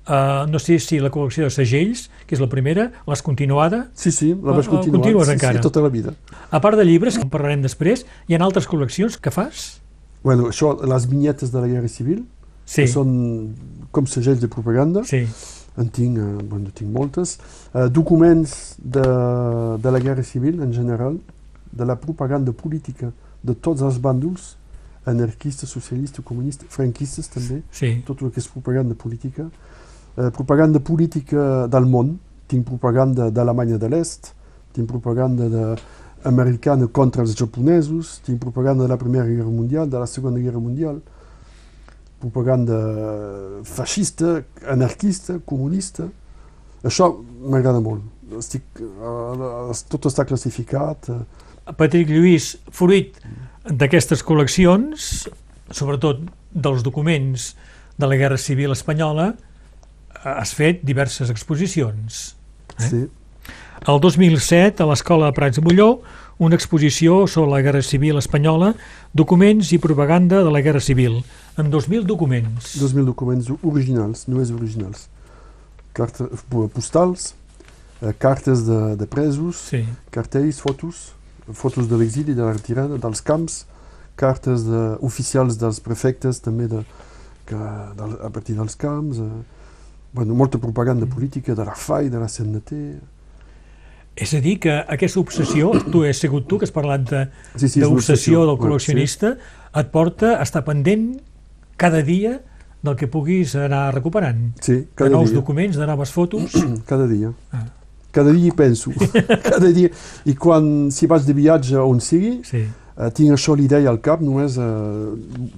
[0.09, 3.85] uh, no sé si la col·lecció de segells, que és la primera, l'has continuada.
[3.93, 5.01] Sí, sí, la Ah, vaig ah, continuar.
[5.01, 5.59] continues sí, encara?
[5.59, 6.13] Sí, tota la vida.
[6.51, 9.79] A part de llibres, que en parlarem després, hi ha altres col·leccions que fas?
[10.23, 12.25] Bueno, això, les vinyetes de la Guerra Civil,
[12.65, 13.55] Sí, que són
[13.91, 15.23] com segells de propaganda, sí.
[15.77, 17.39] en tinc, eh, bueno, tinc moltes.
[17.73, 19.01] Eh, documents de,
[19.81, 21.17] de la Guerra Civil, en general,
[21.71, 24.55] de la propaganda política de tots els bàndols,
[25.05, 28.03] anarquistes, socialistes, comunistes, franquistes també, sí.
[28.05, 29.47] tot el que és propaganda política.
[30.17, 32.17] Eh, propaganda política del món,
[32.49, 34.33] tinc propaganda d'Alemanya de l'Est,
[34.73, 35.65] tinc propaganda de
[36.27, 40.59] americana contra els japonesos, tinc propaganda de la Primera Guerra Mundial, de la Segona Guerra
[40.59, 40.99] Mundial,
[42.19, 42.79] propaganda
[43.63, 46.09] feixista, anarquista, comunista.
[46.83, 47.11] Això
[47.47, 48.03] m'agrada molt.
[48.37, 51.09] Estic, eh, tot està classificat.
[51.09, 53.15] Eh, Patrick Lluís, fruit
[53.63, 55.29] d'aquestes col·leccions,
[55.71, 57.53] sobretot dels documents
[57.99, 59.33] de la Guerra Civil Espanyola,
[60.23, 62.35] has fet diverses exposicions.
[62.77, 62.89] Eh?
[62.89, 63.01] sí.
[63.87, 66.01] El 2007, a l'Escola de Prats de Molló,
[66.39, 68.73] una exposició sobre la Guerra Civil Espanyola,
[69.15, 71.21] documents i propaganda de la Guerra Civil,
[71.55, 72.73] amb 2.000 documents.
[72.79, 75.07] 2.000 documents originals, només originals.
[75.95, 76.43] Cartes
[76.75, 77.33] postals,
[78.01, 81.13] eh, cartes de, de presos, Sí, cartells, fotos,
[81.51, 83.63] fotos de l'exili, de la retirada, dels camps,
[84.19, 86.83] cartes de, oficials dels prefectes també de,
[87.47, 87.59] que,
[87.99, 89.58] del, a partir dels camps, eh,
[90.13, 92.71] bueno, molta propaganda política de la FAI, de la CNT.
[94.19, 97.21] és a dir, que aquesta obsessió, tu has sigut tu que has parlat de,
[97.55, 98.67] Sí, sí, d'obsessió del obsessió.
[98.67, 99.37] col·leccionista,
[99.79, 101.21] et porta a estar pendent
[101.77, 102.41] cada dia
[102.83, 104.49] del que puguis anar recuperant.
[104.59, 105.35] Sí, De cada nous dia.
[105.39, 106.51] documents, de noves fotos.
[106.89, 107.31] Cada dia.
[107.53, 107.65] Ah.
[108.11, 108.91] Cada dia hi penso.
[109.43, 109.89] cada dia.
[110.25, 112.65] I quan, si vaig de viatge on sigui, Sí,
[112.99, 114.67] eh, tinc això l'idea al cap, només eh,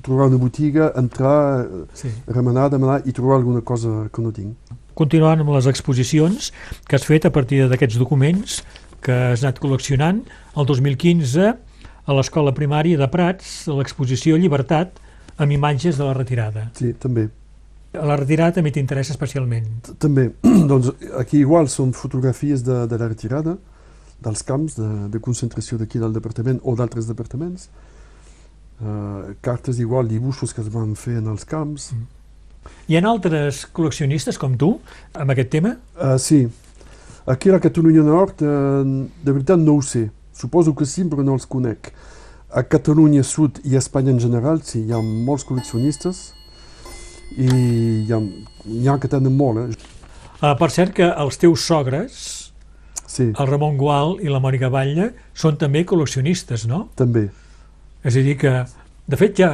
[0.05, 2.11] trobar una botiga, entrar, eh, sí.
[2.27, 4.77] remenar, demanar i trobar alguna cosa que no tinc.
[4.97, 6.51] Continuant amb les exposicions
[6.87, 8.61] que has fet a partir d'aquests documents
[9.01, 10.21] que has anat col·leccionant,
[10.55, 11.51] el 2015
[12.05, 14.99] a l'Escola Primària de Prats, a l'exposició Llibertat,
[15.41, 16.67] amb imatges de la retirada.
[16.77, 17.27] Sí, també.
[17.91, 19.67] La retirada també t'interessa especialment.
[19.99, 20.29] També,
[20.71, 23.57] doncs aquí igual són fotografies de, de la retirada,
[24.21, 27.67] dels camps de, de concentració d'aquí del departament o d'altres departaments,
[28.81, 31.91] uh, cartes igual, dibuixos que es van fer en els camps.
[32.87, 34.75] Hi ha altres col·leccionistes com tu
[35.17, 35.75] amb aquest tema?
[35.97, 36.43] Uh, sí,
[37.25, 38.83] aquí a la Catalunya Nord, uh,
[39.25, 40.09] de veritat no ho sé.
[40.37, 41.91] Suposo que sí, però no els conec.
[42.53, 46.29] A Catalunya Sud i a Espanya en general, sí, hi ha molts col·leccionistes
[47.37, 48.19] i hi ha,
[48.67, 49.97] hi ha que tenen molt, eh?
[50.41, 52.40] Uh, per cert que els teus sogres,
[53.11, 56.85] Sí, el Ramon Gual i la Mònica Batlle, són també col·leccionistes, no?
[56.95, 57.25] també.
[58.07, 58.53] És a dir que,
[59.11, 59.49] de fet, ja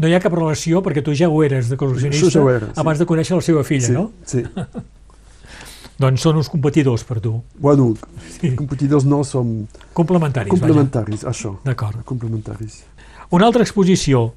[0.00, 2.70] no hi ha cap relació perquè tu ja ho eres de col·leccionista Això ja era,
[2.70, 2.78] sí.
[2.80, 4.10] abans de conèixer la seva filla, sí, no?
[4.24, 4.44] Sí.
[6.00, 7.90] Doncs són uns competidors per tu, Bueno,
[8.38, 8.54] Sí.
[8.56, 10.48] competidors no, som complementaris.
[10.50, 11.52] complementaris, això.
[11.58, 11.64] Vaja.
[11.68, 12.04] D'acord.
[12.08, 12.84] Complementaris.
[13.30, 14.32] Una altra exposició,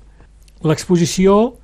[0.61, 1.55] l'exposició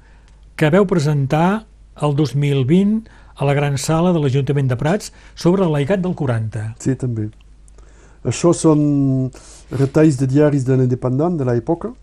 [0.56, 1.66] que veu presentar
[2.02, 3.04] el 2020
[3.40, 6.76] a la gran sala de l'Ajuntament de Prats sobre el laicat del 40.
[6.84, 7.30] Sí, també.
[8.28, 9.32] Això són
[9.72, 11.94] retalls de diaris de l'independent de l'època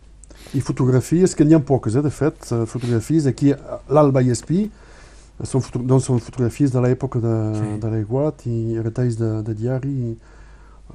[0.57, 4.31] i fotografies, que n'hi ha poques, eh, de fet, eh, fotografies aquí a l'Alba i
[4.33, 7.79] Espí, eh, són, foto doncs són fotografies de l'època de, Sí.
[7.83, 10.15] de l'aiguat i retalls de, de diari i,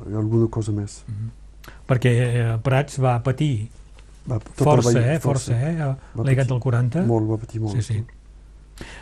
[0.10, 1.04] i alguna cosa més.
[1.88, 3.70] Perquè eh, Prats va patir
[4.26, 5.20] Va, força, veí- eh?
[5.20, 5.76] Força, eh?
[5.78, 7.06] Va El laicat patir del 40.
[7.06, 7.76] Molt, va patir molt.
[7.76, 8.04] Sí, sí.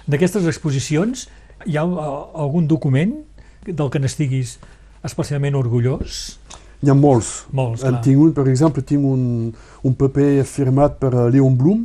[0.07, 1.27] D'aquestes exposicions,
[1.65, 2.11] hi ha eh,
[2.43, 3.15] algun document
[3.67, 4.57] del que n'estiguis
[5.05, 6.39] especialment orgullós?
[6.79, 7.45] N'hi ha molts.
[7.51, 9.51] Molts, En tinc un, per exemple, tinc un,
[9.83, 11.83] un paper firmat per eh, Léon Blum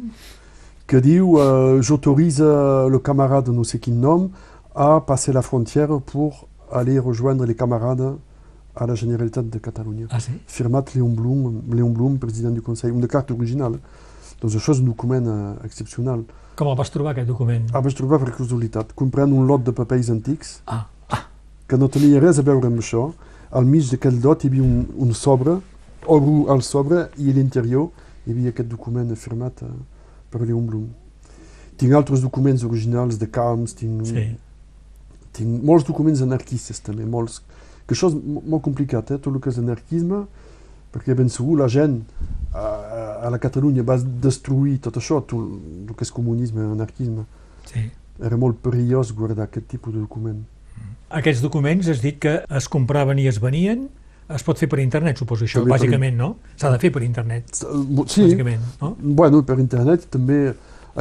[0.86, 2.44] que diu uh, j'autorise
[2.92, 4.28] le camarade no sé quin nom
[4.74, 8.18] a passer la frontière pour aller rejoindre les camarades
[8.76, 10.06] a la Generalitat de Catalunya.
[10.10, 10.32] Ah, sí?
[10.46, 13.78] Firmat Léon Blum, Léon Blum, president du Consell, una carta original.
[14.40, 16.24] Doncs això és un document uh, excepcional.
[16.56, 17.64] Com el vas trobar, aquest document?
[17.74, 20.86] Ah, vaig trobar per casualitat, comprant un lot de papers antics Ah,
[21.66, 23.08] que no tenia res a veure amb això.
[23.50, 25.56] Al mig d'aquell lot hi havia un, un sobre,
[26.06, 27.88] obro el sobre i a l'interior
[28.26, 29.70] hi havia aquest document firmat eh,
[30.30, 30.86] per Léon Blum.
[31.76, 34.26] Tinc altres documents originals de camps, tinc, sí.
[35.34, 37.40] tinc molts documents anarquistes també, molts,
[37.86, 40.22] que això és mo- molt complicat, eh, tot el que és anarquisme,
[40.94, 42.02] perquè ben segur la gent
[42.54, 47.26] a, a la Catalunya va destruir tot això, tot el que és comunisme, anarquisme.
[47.66, 47.88] Sí.
[48.22, 50.44] Era molt perillós guardar aquest tipus de document.
[51.14, 53.88] Aquests documents has dit que es compraven i es venien,
[54.34, 56.30] es pot fer per internet, suposo això, També per bàsicament, no?
[56.56, 57.66] S'ha de fer per internet, Sí,
[58.24, 58.94] bàsicament, no?
[59.00, 60.38] bueno, per internet també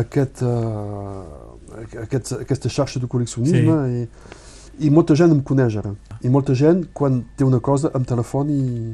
[0.01, 1.53] aquest, uh,
[2.03, 4.03] aquest, aquesta xarxa de col·leccionisme i,
[4.85, 5.93] i molta gent em coneix ara.
[6.21, 8.93] I molta gent, quan té una cosa, em telefona i,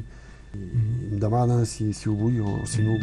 [1.64, 2.98] si, si o si no.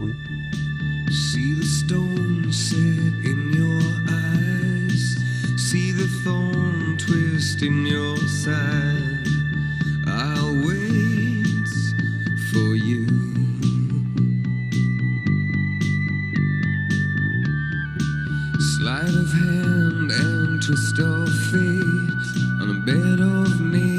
[1.09, 5.17] See the stone set in your eyes.
[5.57, 9.27] See the thorn twist in your side.
[10.05, 11.67] I'll wait
[12.51, 13.07] for you.
[18.77, 22.07] Sleight of hand and twist of fate.
[22.61, 23.96] On a bed of nails,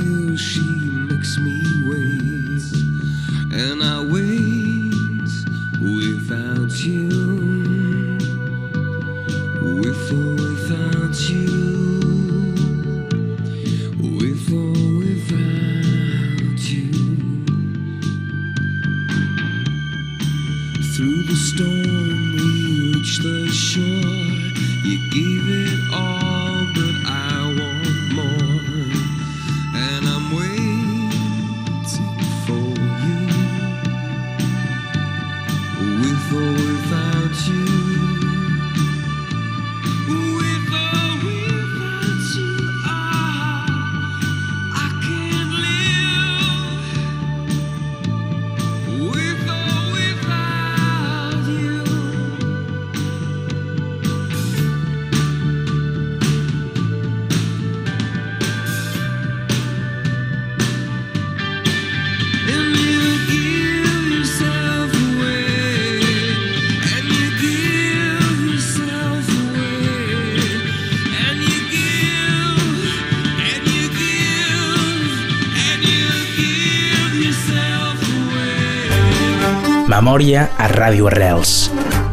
[80.18, 81.50] Memòria a Ràdio Arrels,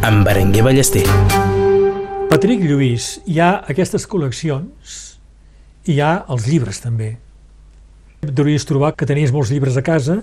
[0.05, 1.01] amb Berenguer Ballester.
[2.29, 4.91] Patrick Lluís, hi ha aquestes col·leccions
[5.89, 7.07] i hi ha els llibres també.
[8.21, 10.19] Deuries trobar que tenies molts llibres a casa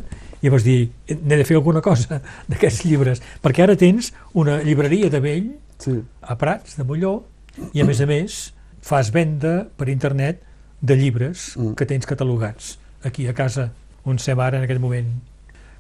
[0.47, 2.21] i vas dir, n'he de fer alguna cosa
[2.53, 5.51] d'aquests llibres, perquè ara tens una llibreria de vell
[5.83, 5.97] Sí.
[6.23, 7.25] a Prats, de Molló,
[7.75, 8.39] i a més a més
[8.79, 10.39] fas venda per internet
[10.79, 11.75] de llibres Mm.
[11.75, 13.73] que tens catalogats aquí a casa,
[14.07, 15.32] on sem ara en aquest moment.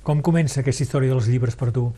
[0.02, 1.92] Com comença aquesta història dels llibres per tu?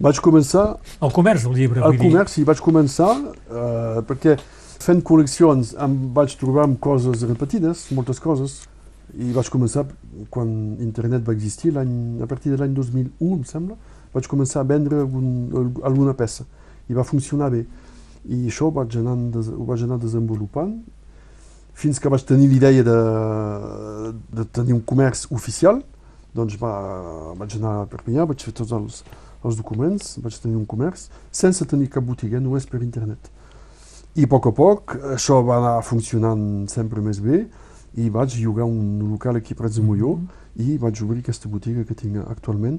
[0.00, 2.08] Vaig començar El comerç del llibre, vull dir.
[2.08, 4.36] comerç, sí, vaig començar eh, perquè
[4.80, 8.62] fent col·leccions em vaig trobar amb coses repetides, moltes coses,
[9.16, 9.84] i vaig començar
[10.32, 10.48] quan
[10.80, 13.76] internet va existir, a partir de l'any 2001, em sembla,
[14.14, 16.46] vaig començar a vendre algun, alguna peça
[16.88, 17.66] i va funcionar bé.
[18.26, 20.72] I això ho vaig anar, ho vaig anar desenvolupant
[21.76, 22.96] fins que vaig tenir l'idea de,
[24.40, 25.82] de tenir un comerç oficial,
[26.36, 26.72] doncs va,
[27.40, 29.00] vaig anar a Perpinyà, vaig fer tots els,
[29.42, 33.30] els documents, vaig tenir un comerç, sense tenir cap botiga, només per internet.
[34.16, 37.42] I a poc a poc això va anar funcionant sempre més bé
[38.00, 40.14] i vaig llogar un local aquí a Prats de Molló
[40.56, 42.78] i vaig obrir aquesta botiga que tinc actualment.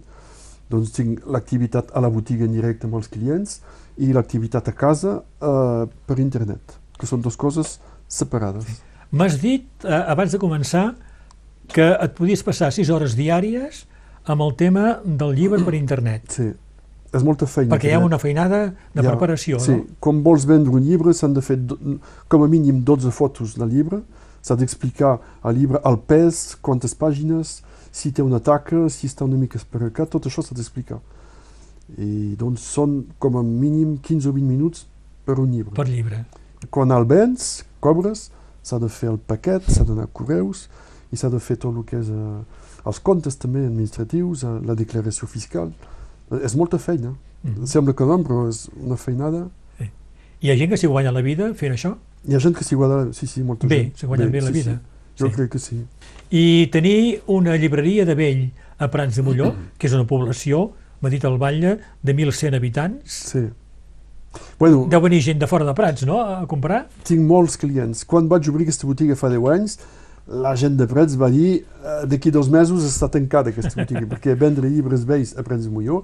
[0.68, 3.60] Doncs tinc l'activitat a la botiga en directe amb els clients
[4.02, 7.78] i l'activitat a casa eh, per internet, que són dues coses
[8.10, 8.68] separades.
[9.14, 10.90] M'has dit, eh, abans de començar,
[11.74, 13.86] que et podies passar 6 hores diàries
[14.28, 16.48] amb el tema del llibre per internet, Sí,
[17.14, 17.74] és molta feina.
[17.76, 19.72] perquè hi ha una feinada de Ja, preparació, sí.
[19.72, 19.86] no?
[20.00, 21.60] Com vols vendre un llibre, s'han de fer
[22.28, 24.02] com a mínim 12 fotos del llibre,
[24.42, 29.38] s'ha d'explicar al llibre el pes, quantes pàgines, si té una taca, si està una
[29.38, 31.00] mica esparracat, tot això s'ha d'explicar.
[31.98, 34.86] I doncs són com a mínim 15 o 20 minuts
[35.26, 35.74] per un llibre.
[35.74, 36.26] Per llibre.
[36.70, 38.30] Quan el vens, cobres,
[38.62, 40.68] s'ha de fer el paquet, s'ha d'anar a correus
[41.12, 44.76] i s'ha de fer tot el que és eh, els comptes també administratius, eh, la
[44.76, 45.72] declaració fiscal.
[46.32, 47.14] Eh, és molta feina.
[47.44, 47.66] Mhm.
[47.66, 49.48] Sembla que no, però és una feinada.
[50.40, 51.96] Hi ha gent que s'hi guanya la vida fent això?
[52.28, 53.96] Hi ha gent que s'hi guanya, sí, sí, molta Bé, gent.
[53.98, 54.74] s'hi guanyen bé la sí, vida.
[55.16, 55.24] Sí.
[55.24, 55.34] Jo Sí.
[55.34, 55.80] crec que sí.
[56.30, 61.10] I tenir una llibreria de vell a Prats de Molló, que és una població, m'ha
[61.10, 63.12] dit el Batlle, de 1.100 habitants.
[63.32, 63.48] Sí.
[64.60, 66.88] Bueno, Deu venir gent de fora de Prats, no?, a comprar?
[67.04, 68.04] tinc molts clients.
[68.06, 69.80] Quan vaig obrir aquesta botiga fa 10 anys,
[70.28, 74.36] la gent de Prats va dir eh, d'aquí dos mesos està tancada aquesta botiga, perquè
[74.36, 76.04] vendre llibres vells a Prats de Molló,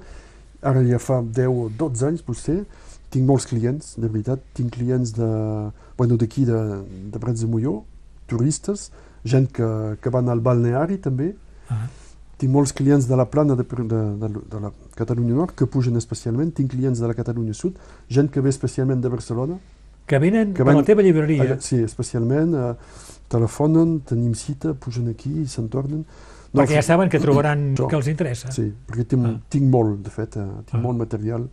[0.64, 2.62] ara ja fa 10 o 12 anys, potser,
[3.14, 5.28] tinc molts clients, de veritat, tinc clients de,
[5.98, 6.60] bueno, d'aquí de,
[7.12, 7.82] de Prats de Molló,
[8.28, 8.92] turistes,
[9.24, 9.68] gent que,
[10.02, 11.34] que van al balneari també,
[11.72, 11.86] Ah.
[12.38, 14.70] tinc molts clients de la plana de, de, de, de la
[15.00, 17.78] Catalunya Nord que pugen especialment, tinc clients de la Catalunya Sud,
[18.12, 19.60] gent que ve especialment de Barcelona,
[20.06, 21.56] Que venen Que per ven- la teva llibreria.
[21.64, 22.74] Sí, especialment, eh,
[23.34, 26.06] telefonen, tenim cita, pugen aquí i se'n tornen.
[26.54, 27.88] perquè ja saben que trobaran Això.
[27.90, 28.52] que els interessa.
[28.54, 29.40] Sí, perquè tinc, Ah.
[29.50, 30.84] tinc molt, de fet, eh, tinc Ah.
[30.84, 31.48] molt material,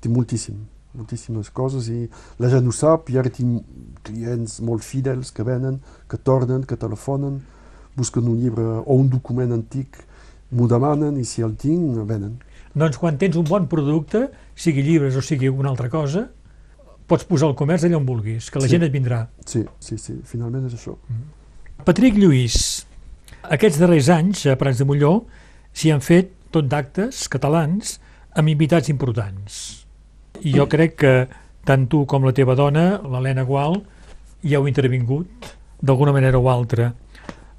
[0.00, 0.58] tinc moltíssim,
[0.94, 2.02] moltíssimes coses i
[2.38, 3.62] la gent ho sap i ara tinc
[4.04, 7.40] clients molt fidels que venen, que tornen, que telefonen,
[7.96, 9.96] busquen un llibre o un document antic,
[10.52, 12.36] m'ho demanen i si el tinc, venen.
[12.74, 16.28] Doncs quan tens un bon producte, sigui llibres o sigui alguna altra cosa,
[17.12, 18.72] pots posar el comerç allà on vulguis, que la Sí.
[18.76, 19.26] gent et vindrà.
[19.44, 20.96] Sí, sí, sí, finalment és això.
[21.84, 22.86] Patrick Lluís,
[23.42, 25.24] aquests darrers anys a Prats de Molló
[25.74, 27.98] s'hi han fet tot d'actes catalans
[28.36, 29.84] amb invitats importants.
[30.42, 31.28] I jo crec que
[31.64, 33.82] tant tu com la teva dona, l'Helena Gual,
[34.42, 35.28] hi heu intervingut
[35.82, 36.94] d'alguna manera o altra.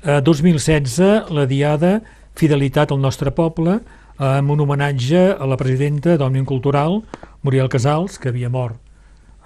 [0.03, 2.01] A 2016, la Diada
[2.35, 3.79] Fidelitat al nostre poble,
[4.17, 7.03] amb un homenatge a la presidenta d'Òmnium Cultural,
[7.43, 8.79] Muriel Casals, que havia mort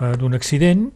[0.01, 0.89] eh, d'un accident,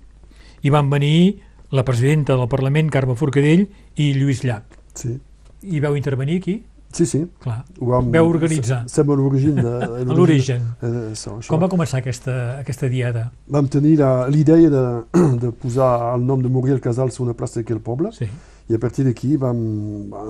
[0.61, 1.41] i van venir
[1.71, 4.65] la presidenta del Parlament, Carme Forcadell, i Lluís Llach.
[4.93, 5.17] Sí,
[5.63, 6.63] I veu intervenir aquí?
[6.91, 7.21] sí, sí.
[7.39, 7.63] Clar.
[7.79, 8.81] Ho vam, Veu organitzar.
[8.91, 9.59] Sem a l'origen.
[9.63, 10.61] A l'origen.
[10.83, 11.13] Eh.
[11.47, 13.29] Com va començar aquesta, aquesta diada?
[13.47, 14.81] Vam tenir la- l'idea de,
[15.39, 18.27] de posar el nom de Muriel Casals a una plaça d'aquí al poble Sí.
[18.67, 19.55] i a partir d'aquí vam,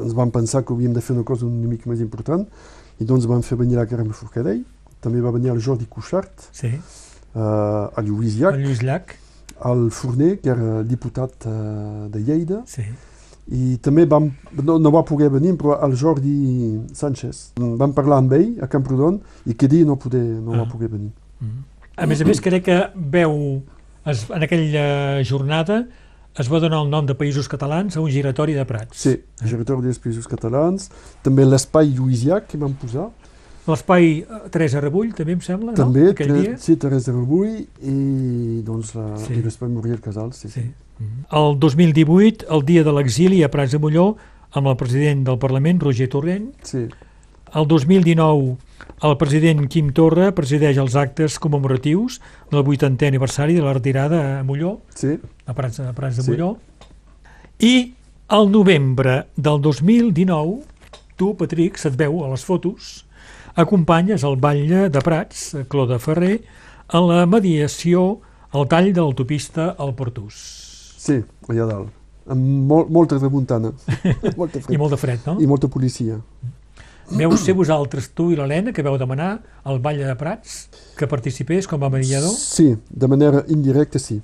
[0.03, 2.45] ens vam pensar que havíem de fer una cosa una mica més important
[2.99, 4.61] i doncs vam fer venir la Carme Forcadell,
[5.01, 6.75] també va venir el Jordi Cuixart, Sí.
[7.35, 9.15] Eh, el Lluís El Llach, Lluís Llach.
[9.65, 12.81] el Forner, que era diputat eh, de Lleida, Sí.
[13.51, 14.29] i també vam,
[14.63, 17.53] no, no va poder venir, però el Jordi Sánchez.
[17.59, 20.63] Vam parlar amb ell a Camprodon i que dia no, poder, no Ah.
[20.63, 21.11] va poder venir.
[21.97, 23.61] A més a més, crec que veu,
[24.05, 25.85] es, en aquella jornada,
[26.39, 28.95] es va donar el nom de Països Catalans a un giratori de Prats.
[28.97, 30.89] Sí, giratori dels països catalans,
[31.21, 33.09] també l'espai Lluís Llach que vam posar,
[33.67, 36.11] L'espai eh, Teresa Rebull, també em sembla, també, no?
[36.15, 36.57] Aquell dia.
[36.57, 39.33] sí, Teresa Rebull i doncs la, Sí.
[39.37, 40.61] i l'espai Muriel Casals, sí, sí.
[40.61, 40.71] Sí.
[41.33, 44.15] El 2018, el dia de l'exili a Prats de Molló,
[44.53, 46.51] amb el president del Parlament, Roger Torrent.
[46.63, 46.87] sí.
[47.53, 48.55] El 2019,
[49.03, 54.43] el president Quim Torra presideix els actes commemoratius del 80è aniversari de la retirada a
[54.43, 55.17] Molló, sí.
[55.45, 56.31] a Prats, a Prats de Sí.
[56.31, 56.57] Molló.
[57.59, 57.93] I
[58.29, 60.61] al novembre del 2019,
[61.17, 63.05] tu, Patrick, se't veu a les fotos,
[63.55, 66.41] acompanyes el batlle de Prats, a Cló de Ferrer,
[66.87, 68.19] a la mediació
[68.51, 70.35] al tall de l'autopista al Portús.
[71.01, 71.89] Sí, allà dalt.
[72.31, 73.71] Amb mol, molta remuntana.
[74.37, 74.77] molta I fred.
[74.79, 75.37] molt de fred, no?
[75.41, 76.19] I molta policia.
[77.11, 81.67] Veu ser vosaltres, tu i l'Helena, que veu demanar al batlle de Prats que participés
[81.67, 82.31] com a mediador?
[82.31, 84.21] Sí, de manera indirecta sí.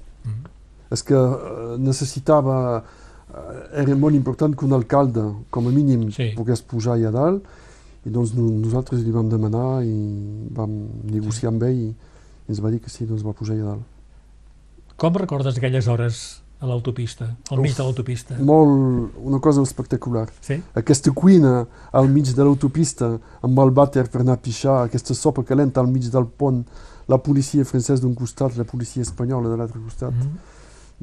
[0.92, 2.84] És que eh, necessitava...
[3.28, 6.30] eh, era molt important que un alcalde, com a mínim, Sí.
[6.38, 7.44] pogués pujar allà dalt
[8.08, 9.94] i doncs no, nosaltres li vam demanar i
[10.56, 10.74] vam
[11.12, 11.94] negociar amb ell i
[12.48, 13.88] ens va dir que sí, doncs va pujar allà dalt.
[14.98, 16.22] Com recordes aquelles hores
[16.60, 17.78] a l'autopista, al mig Uf.
[17.78, 18.38] de l'autopista?
[18.42, 20.26] Molt, una cosa espectacular.
[20.42, 20.58] Sí?
[20.80, 23.12] Aquesta cuina al mig de l'autopista
[23.46, 26.64] amb el vàter per anar a pixar, aquesta sopa calenta al mig del pont,
[27.08, 30.16] la policia francesa d'un costat, la policia espanyola de l'altre costat.
[30.16, 30.56] Mhm.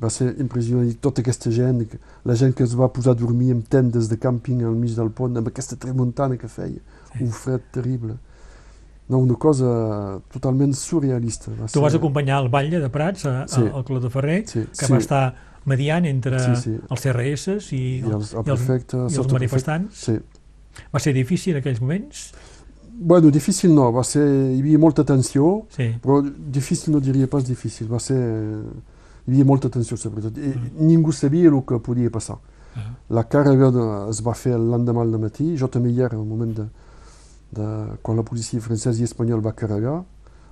[0.03, 1.84] Va ser impressionant i tota aquesta gent,
[2.26, 5.11] la gent que es va posar a dormir en tendes de càmping al mig del
[5.11, 6.80] pont, amb aquesta tramuntana que feia,
[7.20, 8.16] un fred terrible.
[9.09, 11.53] No, una cosa totalment surrealista.
[11.53, 13.61] Va Tu ser- vas acompanyar el batlle de Prats a, Sí.
[13.61, 14.92] al Cló de Ferrer, Sí, que sí.
[14.92, 15.34] va estar
[15.66, 16.78] mediant entre Sí, sí.
[16.90, 19.95] els CRS i, I els, el i els, prefecte, i els manifestants.
[19.95, 20.18] Sí.
[20.92, 22.32] Va ser difícil en aquells moments?
[22.97, 25.95] Bueno, difícil no, va ser, hi havia molta tensió, Sí.
[26.03, 26.20] però
[26.51, 28.16] difícil no diria pas difícil, va ser,
[29.26, 30.52] hi havia molta tensió sobretot, i
[30.84, 32.36] ningú sabia el que podia passar.
[32.76, 32.90] Ah.
[33.10, 36.54] La càrrega de, es va fer l'endemà al matí, jo també hi era al moment
[36.56, 36.64] de,
[37.54, 37.68] de,
[38.02, 40.00] quan la policia francesa i espanyola va carregar,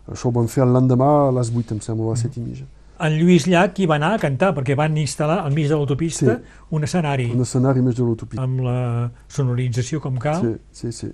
[0.09, 2.65] això ho vam fer l'endemà a les 8, em sembla, a les 7 i mitja.
[3.03, 6.37] En Lluís Llach hi va anar a cantar, perquè van instal·lar al mig de l'autopista
[6.37, 6.53] Sí.
[6.71, 8.43] un escenari Un escenari més de l'autopista.
[8.45, 10.41] amb la sonorització com cal.
[10.41, 11.11] Sí, sí, sí.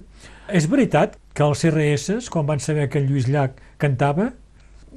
[0.53, 4.33] És veritat que els CRS, quan van saber que el Lluís Llach cantava,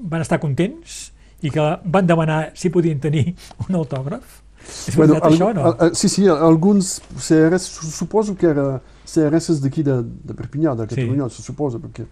[0.02, 1.11] van estar contents
[1.42, 3.36] i que van demanar si podien tenir
[3.68, 4.40] un autògraf?
[4.88, 5.64] És veritat al- això o no?
[5.72, 10.76] al- al- sí, sí, alguns CRS, su- suposo que era CRS d'aquí de, de Perpinyà,
[10.76, 10.96] de Sí.
[10.96, 12.06] Catalunya, se suposa, perquè...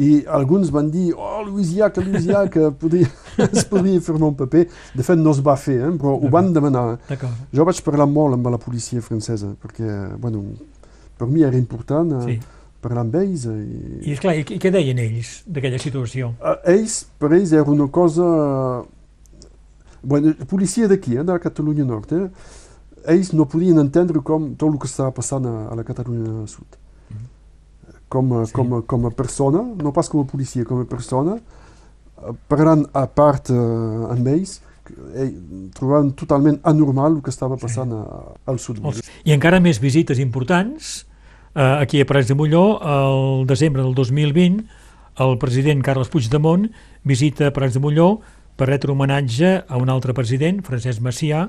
[0.00, 3.08] I alguns van dir, oh, Llach, Lluís Llach, que podria,
[3.52, 4.68] es podria firmar un paper.
[4.94, 6.98] De fet, no es va fer, eh, però ho van demanar.
[7.52, 9.90] Jo vaig parlar molt amb la policia francesa, perquè,
[10.22, 10.44] bueno,
[11.18, 12.38] per mi era important eh, Sí.
[12.80, 13.44] Parlar amb ells.
[13.46, 16.32] I, I, esclar, i, i què deien ells d'aquella situació?
[16.40, 18.24] Eh, ells, per ells, era una cosa...
[20.02, 22.28] Bueno, policia d'aquí, eh, de la Catalunya Nord, eh,
[23.12, 26.78] ells no podien entendre com tot el que estava passant a, a la Catalunya Sud.
[27.10, 27.26] Mhm.
[28.10, 28.52] com a, Sí.
[28.52, 32.86] com a, com a persona, no pas com a policia, com a persona, eh, parlant
[32.92, 34.56] a part eh, amb ells,
[35.14, 35.28] eh,
[35.76, 38.00] trobant totalment anormal el que estava passant a,
[38.50, 38.80] al sud.
[39.24, 41.04] I encara més visites importants.
[41.54, 42.78] Eh, aquí a Parets de Molló,
[43.40, 44.64] el desembre del 2020,
[45.18, 46.68] el president Carles Puigdemont
[47.02, 48.20] visita Parets de Molló
[48.56, 51.48] per retre homenatge a un altre president, Francesc Macià,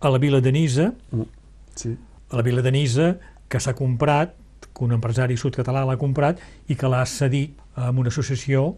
[0.00, 0.92] a la vila de Nisa,
[1.74, 1.96] Sí.
[2.30, 3.18] a la vila de Nisa,
[3.48, 4.34] que s'ha comprat,
[4.74, 6.38] que un empresari sud-català l'ha comprat
[6.68, 8.76] i que l'ha cedit a una associació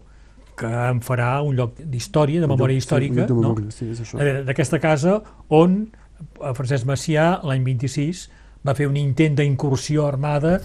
[0.55, 3.55] que en farà un lloc d'història, de memòria Sí, històrica, de no?
[3.69, 3.89] sí.
[4.17, 8.29] Eh, d'aquesta casa on eh, Francesc Macià l'any 26
[8.65, 10.59] va fer un intent d'incursió armada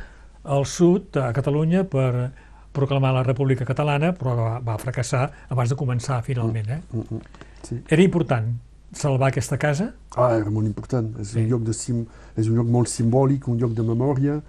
[0.45, 2.31] al sud, a Catalunya, per
[2.73, 6.69] proclamar la República Catalana, però va, va fracassar abans de començar finalment.
[6.71, 6.81] Eh?
[6.93, 7.21] Mm, mm,
[7.67, 7.81] sí.
[7.89, 8.53] Era important
[8.93, 9.91] salvar aquesta casa?
[10.17, 11.19] Ah, era molt important.
[11.21, 11.41] És, Sí.
[11.43, 14.41] un lloc de sim, és un lloc molt simbòlic, un lloc de memòria.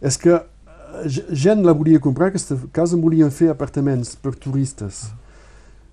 [0.00, 4.34] És que eh, ge- gent la volia comprar, aquesta casa en volien fer apartaments per
[4.36, 5.10] turistes.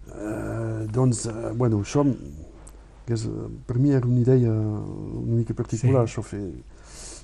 [0.09, 2.03] Eh, doncs, eh, bueno, això
[3.05, 3.23] que és,
[3.65, 6.13] per mi era una idea una mica particular, Sí.
[6.19, 6.41] això fer...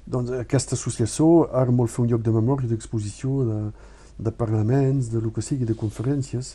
[0.05, 3.59] Doncs aquesta associació ara vol fer un lloc de memòria, d'exposició, de,
[4.27, 6.53] de parlaments, de lo que sigui, de conferències.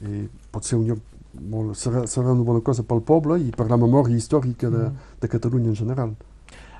[0.00, 1.02] I pot ser un lloc
[1.36, 4.88] molt, serà, serà una bona cosa pel poble i per la memòria històrica de,
[5.20, 6.16] de Catalunya en general.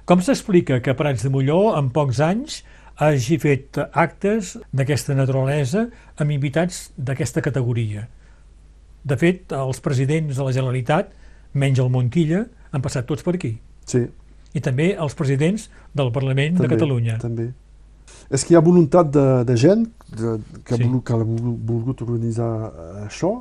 [0.08, 2.60] Com s'explica que Prats de Molló, en pocs anys,
[2.96, 8.06] hagi fet actes d'aquesta naturalesa amb invitats d'aquesta categoria?
[9.06, 11.10] De fet, els presidents de la Generalitat,
[11.54, 13.56] menys el Montilla, han passat tots per aquí.
[13.86, 14.06] Sí,
[14.56, 17.18] I també els presidents del Parlament de Catalunya.
[17.22, 17.50] També.
[18.32, 20.82] És que hi ha voluntat de, de gent de, que, Sí.
[20.82, 21.00] sí.
[21.04, 23.32] que ha volgut, organitzar eh, això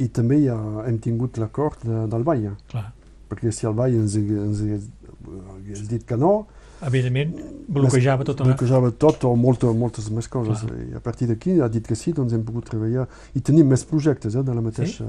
[0.00, 2.24] i també hi ha, hem tingut l'acord de, del
[2.70, 2.86] Clar.
[3.30, 6.46] perquè si el ens, ens hagués, dit que no,
[6.84, 7.36] Evidentment,
[7.68, 8.52] bloquejava tota la...
[8.52, 10.64] bloquejava tot o molta, moltes més coses.
[10.66, 10.80] Clar.
[10.90, 13.84] I a partir d'aquí ha dit que sí, doncs hem pogut treballar i tenim més
[13.88, 15.06] projectes eh, de la mateixa...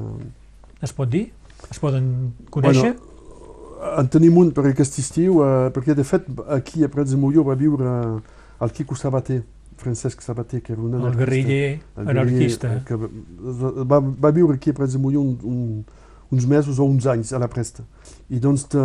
[0.84, 1.30] Es pot dir?
[1.72, 2.93] Es poden conèixer?
[2.93, 3.14] Bueno,
[4.00, 7.44] en tenim un per aquest estiu, eh, perquè de fet aquí a Prats de Molló
[7.44, 7.92] va viure
[8.62, 9.42] el Quico Sabater,
[9.78, 11.26] Francesc Sabater, que era un el anarquista.
[11.26, 12.68] guerriller El anarquista.
[12.70, 15.86] guerriller, que va, va, viure aquí a Prats de Molló un, un,
[16.32, 17.84] uns mesos o uns anys a la presta.
[18.30, 18.80] I doncs te,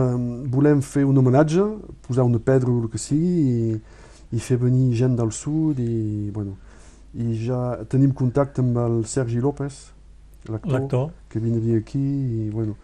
[0.50, 1.62] volem fer un homenatge,
[2.06, 3.78] posar una pedra o el que sigui i,
[4.36, 6.56] i fer venir gent del sud i, bueno,
[7.14, 9.88] i ja tenim contacte amb el Sergi López,
[10.48, 11.10] L'actor.
[11.28, 12.76] que vindria aquí i, bueno,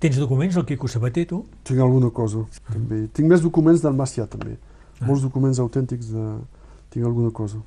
[0.00, 1.42] Tens documents, el Quico Sabater, tu?
[1.64, 2.38] tinc alguna cosa,
[2.72, 3.02] també.
[3.12, 4.56] Tinc més documents del Macià, també.
[5.00, 5.06] Ah.
[5.06, 6.24] Molts documents autèntics de...
[6.90, 7.60] Tinc alguna cosa.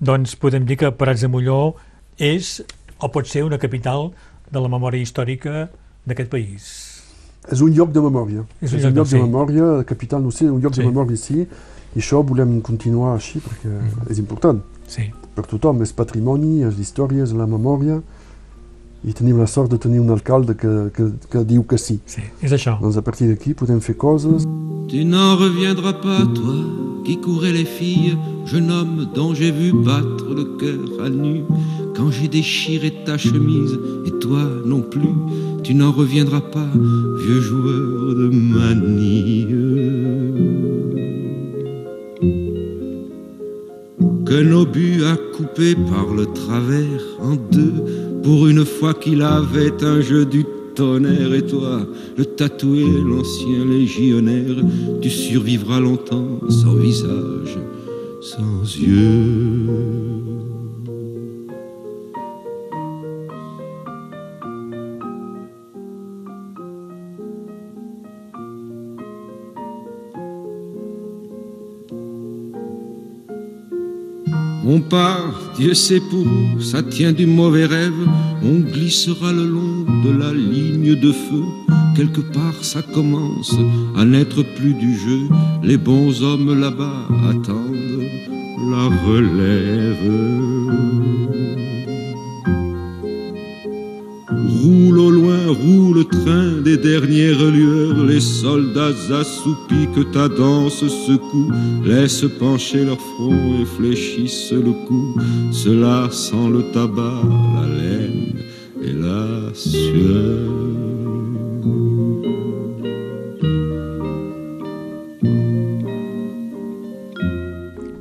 [0.00, 1.74] Doncs podem dir que Prats de Molló
[2.18, 2.58] és
[2.98, 4.10] o pot ser una capital
[4.50, 5.68] de la memòria històrica
[6.06, 6.66] d'aquest país.
[7.50, 8.42] És un lloc de memòria.
[8.60, 10.80] És un és lloc un lloc de- de memòria, capital no sé, un lloc Sí.
[10.82, 11.46] de memòria sí,
[11.94, 14.10] i això volem continuar així perquè Mhm.
[14.10, 15.10] és important Sí.
[15.34, 18.02] per tothom, és patrimoni, és l'història, és la memòria
[19.04, 22.00] i tenim la sort de tenir un alcalde que, que, que diu que sí.
[22.06, 22.78] Sí, és això.
[22.80, 24.46] Doncs a partir d'aquí podem fer coses.
[24.88, 28.16] Tu n'en reviendras pas, toi qui courais les filles,
[28.46, 31.42] jeune homme dont j'ai vu battre le cœur à nu.
[31.94, 35.14] Quand j'ai déchiré ta chemise, et toi non plus,
[35.62, 36.66] tu n'en reviendras pas,
[37.20, 39.56] vieux joueur de manille.
[44.26, 50.00] Qu'un obus a coupé par le travers en deux, pour une fois qu'il avait un
[50.00, 51.86] jeu du tonnerre, et toi,
[52.18, 54.56] le tatoué, l'ancien légionnaire,
[55.00, 57.56] tu survivras longtemps sans visage,
[58.20, 60.25] sans yeux.
[74.68, 76.26] On part, Dieu sait pour,
[76.60, 77.92] ça tient du mauvais rêve.
[78.42, 81.44] On glissera le long de la ligne de feu.
[81.94, 83.54] Quelque part, ça commence
[83.96, 85.28] à n'être plus du jeu.
[85.62, 88.02] Les bons hommes là-bas attendent
[88.72, 90.10] la relève.
[94.62, 96.35] Roule au loin, roule le train
[96.76, 101.52] des dernières lueurs, les soldats assoupis que ta danse secoue,
[101.84, 105.14] laissent pencher leur front et fléchissent le cou,
[105.52, 107.22] cela sent le tabac,
[107.54, 108.34] la laine
[108.82, 110.52] et la sueur.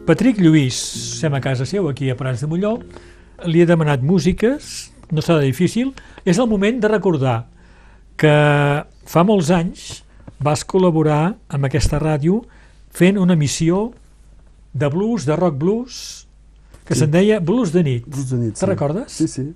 [0.05, 0.75] Patrick Lluís,
[1.19, 2.77] sem a casa seu, aquí a Prats de Molló,
[3.45, 5.93] li he demanat músiques, no serà difícil,
[6.25, 7.54] és el moment de recordar
[8.17, 8.35] que
[9.05, 10.03] fa molts anys
[10.39, 12.41] vas col·laborar amb aquesta ràdio
[12.95, 13.91] fent una missió
[14.73, 16.27] de blues, de rock blues,
[16.85, 16.99] que Sí.
[16.99, 18.05] se'n deia Blues de nit.
[18.07, 19.11] Blues de nit, Te recordes?
[19.11, 19.53] Sí, sí.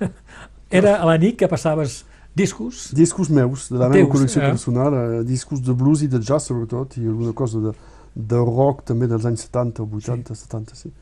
[0.70, 2.04] Era a la nit que passaves
[2.34, 2.90] discos.
[2.94, 4.50] Discos meus, de la Teus, meva col·lecció eh?
[4.50, 7.72] personal, eh, discos de blues i de jazz sobretot, i alguna cosa de,
[8.14, 10.92] de rock també dels anys 70, 80, 70, sí.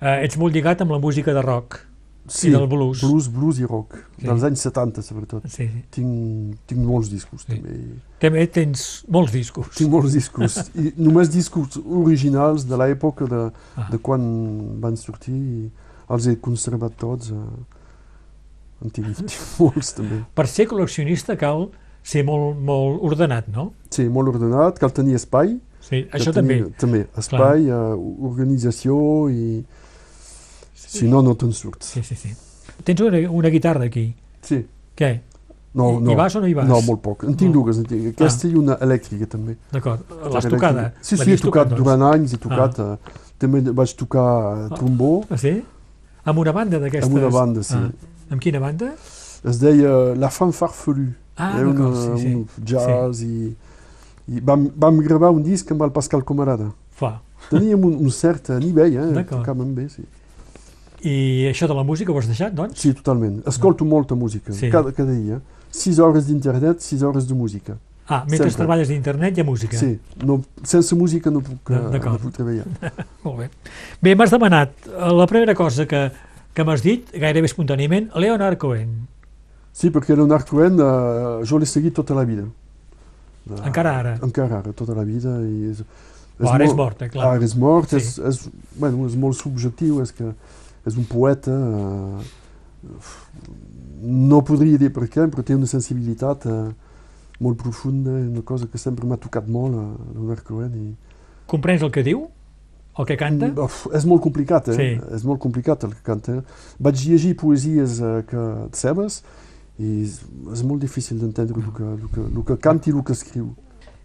[0.00, 1.78] Eh, ets molt lligat amb la música de rock.
[2.30, 3.00] Sí, I del blues.
[3.02, 4.26] blues, blues i rock, Sí.
[4.26, 5.42] dels anys 70 sobretot.
[5.50, 5.82] Sí, sí.
[5.90, 7.56] Tinc, tinc molts discos Sí.
[7.56, 7.78] també.
[8.22, 9.72] També tens molts discos.
[9.74, 13.88] Tinc molts discos, i només discos originals de l'època de, Ah.
[13.90, 15.70] de quan van sortir, i
[16.08, 17.30] els he conservat tots.
[17.30, 18.84] Eh.
[18.84, 20.22] En tinc, tinc molts també.
[20.34, 21.68] Per ser col·leccionista cal
[22.02, 23.72] ser molt, molt ordenat, no?
[23.90, 26.78] Sí, molt ordenat, cal tenir espai, Sí, això tenir, també.
[26.78, 27.96] també espai, eh,
[28.30, 29.64] organització i
[30.90, 31.86] si no, no te'n surts.
[31.94, 32.30] Sí, sí, sí.
[32.84, 34.08] Tens una, una guitarra aquí.
[34.42, 34.64] Sí.
[34.96, 35.10] Què?
[35.74, 36.10] No, I- no.
[36.10, 36.66] hi vas o no hi vas?
[36.68, 37.22] No, molt poc.
[37.28, 37.60] En tinc No.
[37.62, 37.78] dues.
[37.78, 38.08] En tinc.
[38.14, 39.56] Aquesta i una elèctrica també.
[39.70, 40.02] D'acord.
[40.32, 40.88] L'has tocada?
[41.00, 41.78] Sí, sí, he tocat doncs?
[41.82, 42.78] durant anys, he tocat.
[42.82, 42.96] Eh,
[43.38, 44.26] també vaig tocar
[44.66, 45.54] eh, trombó Ah, sí?
[46.24, 47.06] Amb una banda d'aquestes?
[47.08, 47.74] amb una banda, sí.
[47.78, 47.90] Ah.
[48.34, 48.90] Amb quina banda?
[49.44, 51.14] Es deia La Femme Farfelue.
[51.36, 52.34] Ah, Era d'acord, una, sí, sí.
[52.34, 53.54] un jazz i,
[54.28, 56.66] i vam, vam gravar un disc amb el Pascal Comarada.
[56.90, 57.20] Fa.
[57.48, 59.06] Teníem un, un cert nivell, eh?
[59.14, 59.40] D'acord.
[59.46, 60.02] Tocàvem bé, sí.
[61.02, 62.78] I això de la música ho has deixat, doncs?
[62.80, 63.40] Sí, totalment.
[63.48, 64.68] Escolto molta música, Sí.
[64.70, 65.40] cada, cada dia.
[65.70, 67.76] Sis hores d'internet, sis hores de música.
[68.06, 68.56] Ah, mentre Sempre.
[68.64, 69.78] treballes d'internet hi ha música.
[69.78, 72.66] Sí, no, sense música no puc, Ah, eh, no puc treballar.
[73.24, 73.50] Molt bé.
[74.02, 76.10] Bé, m'has demanat eh, la primera cosa que,
[76.52, 79.06] que m'has dit, gairebé espontàniament, Leonard Cohen.
[79.72, 82.42] Sí, perquè Leonard Cohen eh, jo l'he seguit tota la vida.
[83.48, 84.16] Eh, Encara ara.
[84.26, 85.38] Encara ara, tota la vida.
[85.46, 85.84] I és,
[86.40, 87.28] Però ara és mort, eh, clar.
[87.36, 87.96] Ara és mort, Sí.
[88.02, 90.34] és, és, bueno, és molt subjectiu, és que
[90.86, 92.24] és un poeta, eh,
[94.02, 96.58] no podria dir per què, però té una sensibilitat eh,
[97.40, 100.76] molt profunda, una cosa que sempre m'ha tocat molt a Leonard Cohen.
[100.76, 100.94] I,
[101.50, 102.26] Comprens el que diu?
[102.98, 103.48] El que canta?
[103.48, 104.76] Mm, Uf, és molt complicat, eh?
[104.76, 105.14] Sí.
[105.16, 106.40] És molt complicat el que canta.
[106.82, 108.44] Vaig llegir poesies eh, que,
[108.76, 109.22] seves
[109.80, 110.18] i és,
[110.52, 113.52] és molt difícil d'entendre el, que, el, que, el que canta i el que escriu.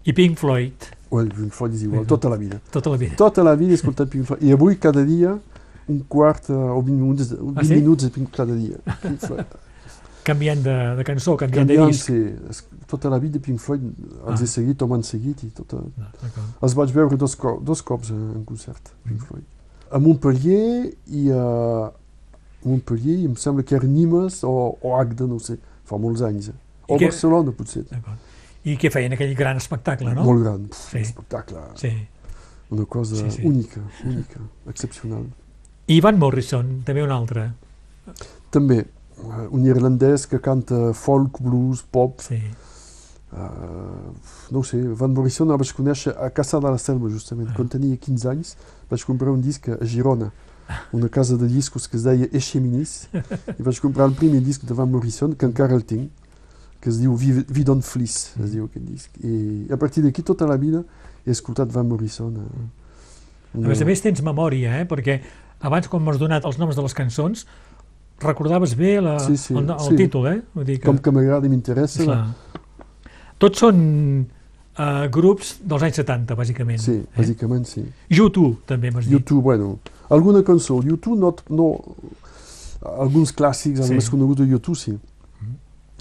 [0.06, 2.08] I Pink Floyd, Well, Pink Floyd és igual, Mhm.
[2.12, 2.60] tota la vida.
[2.72, 3.16] tota la vida.
[3.16, 4.44] Tota la vida he escoltat Pink Floyd.
[4.44, 5.38] I avui cada dia
[5.88, 7.76] un quart eh, o 20 minuts, 20 Ah, sí?
[7.76, 8.78] minuts de Pink cada dia.
[9.02, 9.46] Pink Floyd.
[10.26, 12.08] Canviant de, de cançó, canviant Canviant, de disc.
[12.08, 13.84] sí, tota la vida Pink Floyd
[14.28, 14.44] els Ah.
[14.44, 16.64] he seguit o m'han seguit i tota, d'acord.
[16.64, 19.44] els vaig veure dos, co dos cops en, concert, Pink Floyd.
[19.92, 21.92] A Montpellier i a
[22.66, 26.50] Montpellier, i em sembla que era Nimes o, o Agde, no sé, fa molts anys.
[26.50, 26.54] Eh?
[26.90, 27.84] O I Barcelona, potser.
[27.92, 28.18] D'acord.
[28.66, 30.24] I què feien aquell gran espectacle, no?
[30.26, 30.98] Molt gran, Pff, Sí.
[30.98, 31.92] un espectacle, Sí.
[32.72, 33.42] una cosa Sí, sí.
[33.46, 35.28] única, única, excepcional.
[35.88, 37.50] I Van Morrison, també un altre.
[38.54, 38.80] També,
[39.54, 42.42] un irlandès que canta folk, blues, pop, Sí.
[43.36, 44.14] Uh,
[44.50, 47.50] no sé, Van Morrison el vaig conèixer a Casa de la Selva, justament.
[47.52, 47.56] Ah.
[47.58, 48.54] Quan tenia 15 anys
[48.88, 50.30] vaig comprar un disc a Girona,
[50.96, 53.10] una casa de discos que es deia Echeminis,
[53.58, 56.08] i vaig comprar el primer disc de Van Morrison, que encara el tinc,
[56.80, 59.20] que es diu Vid Vid on Fleece, es diu aquest disc.
[59.20, 60.86] I a partir d'aquí tota la vida
[61.26, 62.40] he escoltat Van Morrison.
[62.40, 64.88] Uh, A més a més tens memòria, eh?
[64.88, 65.20] perquè
[65.66, 67.46] abans quan m'has donat els noms de les cançons
[68.22, 69.96] recordaves bé la, Sí, sí, el, el sí.
[70.00, 70.38] títol, eh?
[70.56, 72.22] Vull dir que, Com que m'agrada i m'interessa, clar.
[73.44, 73.80] Tots són
[74.80, 76.80] uh, grups dels anys 70, bàsicament.
[76.80, 77.18] sí, eh?
[77.18, 77.84] bàsicament sí.
[78.10, 79.12] YouTube, també m'has dit.
[79.18, 79.74] YouTube, bueno,
[80.10, 81.68] alguna cançó, YouTube no, no
[83.02, 83.96] alguns clàssics, els Sí.
[84.00, 84.96] més coneguts de YouTube, sí.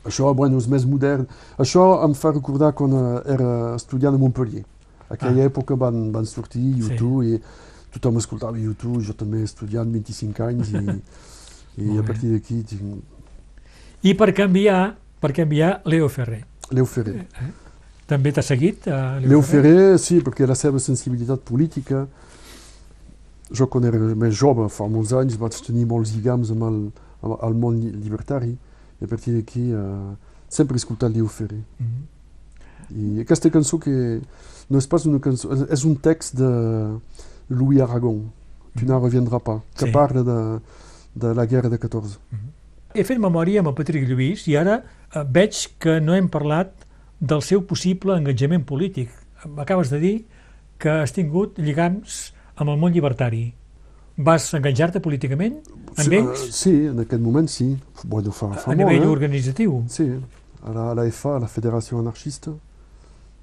[0.04, 1.26] Això, bueno, és més modern.
[1.58, 4.64] Això em fa recordar quan eh, era estudiant a Montpellier.
[5.08, 5.48] Aquella Ah.
[5.48, 7.40] època van, van sortir YouTube i
[7.94, 10.84] tothom escoltava YouTube, jo també estudiant 25 anys i,
[11.84, 16.42] i a partir d'aquí tinc I per canviar, per canviar Leo Ferrer.
[16.74, 17.22] Leo Ferrer.
[18.10, 18.84] També t'ha seguit?
[18.84, 22.02] Uh, Leo Ferrer, sí, perquè la seva sensibilitat política,
[23.54, 26.78] jo quan era més jove, fa molts anys, vaig tenir molts lligams amb el,
[27.24, 28.52] amb el món lli- llibertari,
[29.00, 30.12] i a partir d'aquí uh,
[30.52, 31.62] sempre he escoltat Leo Ferrer.
[31.80, 32.10] Mhm.
[32.94, 34.20] I aquesta cançó que
[34.68, 36.50] no és pas una cançó, és un text de
[37.54, 38.24] Louis Aragon,
[38.76, 39.92] Tu n'en reviendras pas, que Sí.
[39.92, 40.60] parla de,
[41.14, 42.18] de la guerra de 14.
[42.94, 44.80] He fet memòria amb el Patrick Lluís i ara
[45.14, 46.72] eh, veig que no hem parlat
[47.20, 49.10] del seu possible engatjament polític.
[49.46, 50.14] M'acabes de dir
[50.78, 53.52] que has tingut lligams amb el món llibertari.
[54.16, 55.56] Vas enganjar-te políticament
[55.96, 57.76] amb sí, ells eh, sí, en aquest moment sí.
[58.04, 59.10] Bueno, fa, fa a molt, nivell eh?
[59.10, 59.84] organitzatiu?
[59.88, 60.08] Sí,
[60.62, 62.54] a la, a la FA, a la Federació Anarxista,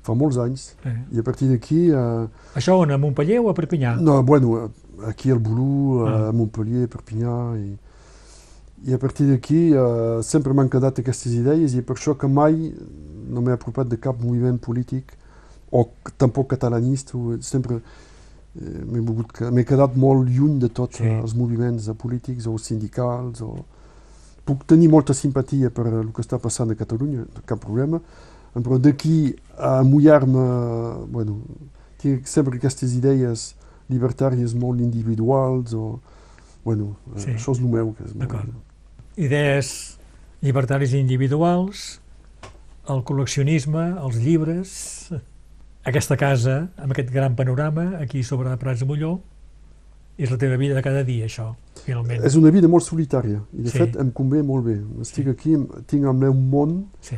[0.03, 0.75] fa molts anys.
[0.85, 0.95] Eh.
[1.15, 1.89] I a partir d'aquí...
[1.91, 3.95] Eh, Això on, a Montpellier o a Perpinyà?
[4.01, 4.71] no, bueno,
[5.07, 6.29] aquí al Boulou, Ah.
[6.29, 7.55] a Montpellier, Perpinyà...
[7.57, 7.77] I,
[8.89, 12.73] i a partir d'aquí eh, sempre m'han quedat aquestes idees i per això que mai
[13.29, 15.11] no m'he apropat de cap moviment polític
[15.71, 15.83] o
[16.17, 17.13] tampoc catalanista.
[17.17, 21.05] o- Sempre eh, m'he volgut m'he quedat molt lluny de tots Sí.
[21.05, 23.41] els moviments polítics o sindicals.
[23.45, 23.53] O...
[24.45, 28.01] Puc tenir molta simpatia per el que està passant a Catalunya, cap problema,
[28.53, 31.39] però d'aquí a mullar-me, bueno,
[32.01, 33.55] tinc sempre aquestes idees
[33.89, 35.99] libertàries molt individuals o...
[36.63, 37.23] Bueno, Sí.
[37.23, 37.29] sí.
[37.37, 37.93] això és el meu.
[37.97, 38.49] Que és molt- D'acord.
[39.17, 39.97] Idees
[40.41, 41.99] llibertaris individuals,
[42.89, 45.11] el col·leccionisme, els llibres,
[45.85, 49.19] aquesta casa amb aquest gran panorama aquí sobre Prats de Molló,
[50.17, 52.23] és la teva vida de cada dia, això, finalment.
[52.23, 53.77] És una vida molt solitària i de Sí.
[53.77, 53.83] sí.
[53.85, 54.79] fet em convé molt bé.
[55.01, 55.55] Estic aquí,
[55.87, 57.15] tinc el meu món Sí,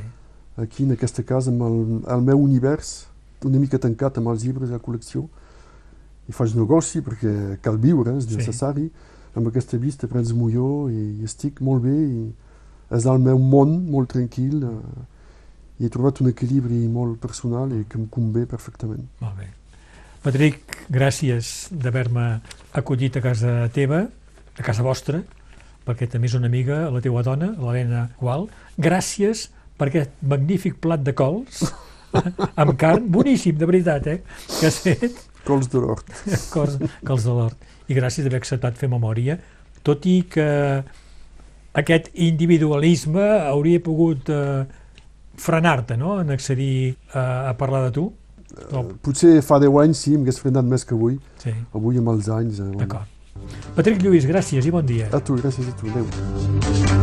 [0.58, 1.78] aquí en aquesta casa amb el,
[2.14, 3.08] el meu univers
[3.44, 5.26] una mica tancat amb els llibres de la col·lecció
[6.30, 8.38] i faig negoci perquè cal viure, és Sí.
[8.38, 8.90] necessari
[9.36, 12.34] amb aquesta vista prens Molló i, i estic molt bé i
[12.94, 15.04] és el meu món molt tranquil eh,
[15.82, 19.08] i he trobat un equilibri molt personal i que em convé perfectament.
[19.20, 19.50] molt bé.
[20.24, 22.40] Patrick, gràcies d'haver-me
[22.72, 24.06] acollit a casa teva,
[24.56, 25.20] a casa vostra,
[25.84, 28.48] perquè també és una amiga, la teua dona, l'Helena Gual.
[28.78, 31.64] Gràcies per aquest magnífic plat de cols
[32.62, 34.20] amb carn, boníssim, de veritat, eh?
[34.60, 35.22] Que has fet.
[35.48, 36.08] Cols de l'hort.
[36.54, 37.70] Cors, cols de l'hort.
[37.90, 39.36] I gràcies d'haver acceptat fer memòria,
[39.84, 40.46] tot i que
[41.76, 44.64] aquest individualisme hauria pogut eh,
[45.42, 48.06] frenar-te, no?, en accedir a, a parlar de tu.
[48.72, 51.18] No, Potser fa 10 anys sí, m'hagués frenat més que avui.
[51.42, 52.62] sí, Avui amb els anys...
[52.62, 53.10] Eh, d'acord.
[53.76, 55.10] Patrick Lluís, gràcies i bon dia.
[55.12, 55.90] A tu, gràcies a tu.
[55.90, 57.03] Adéu.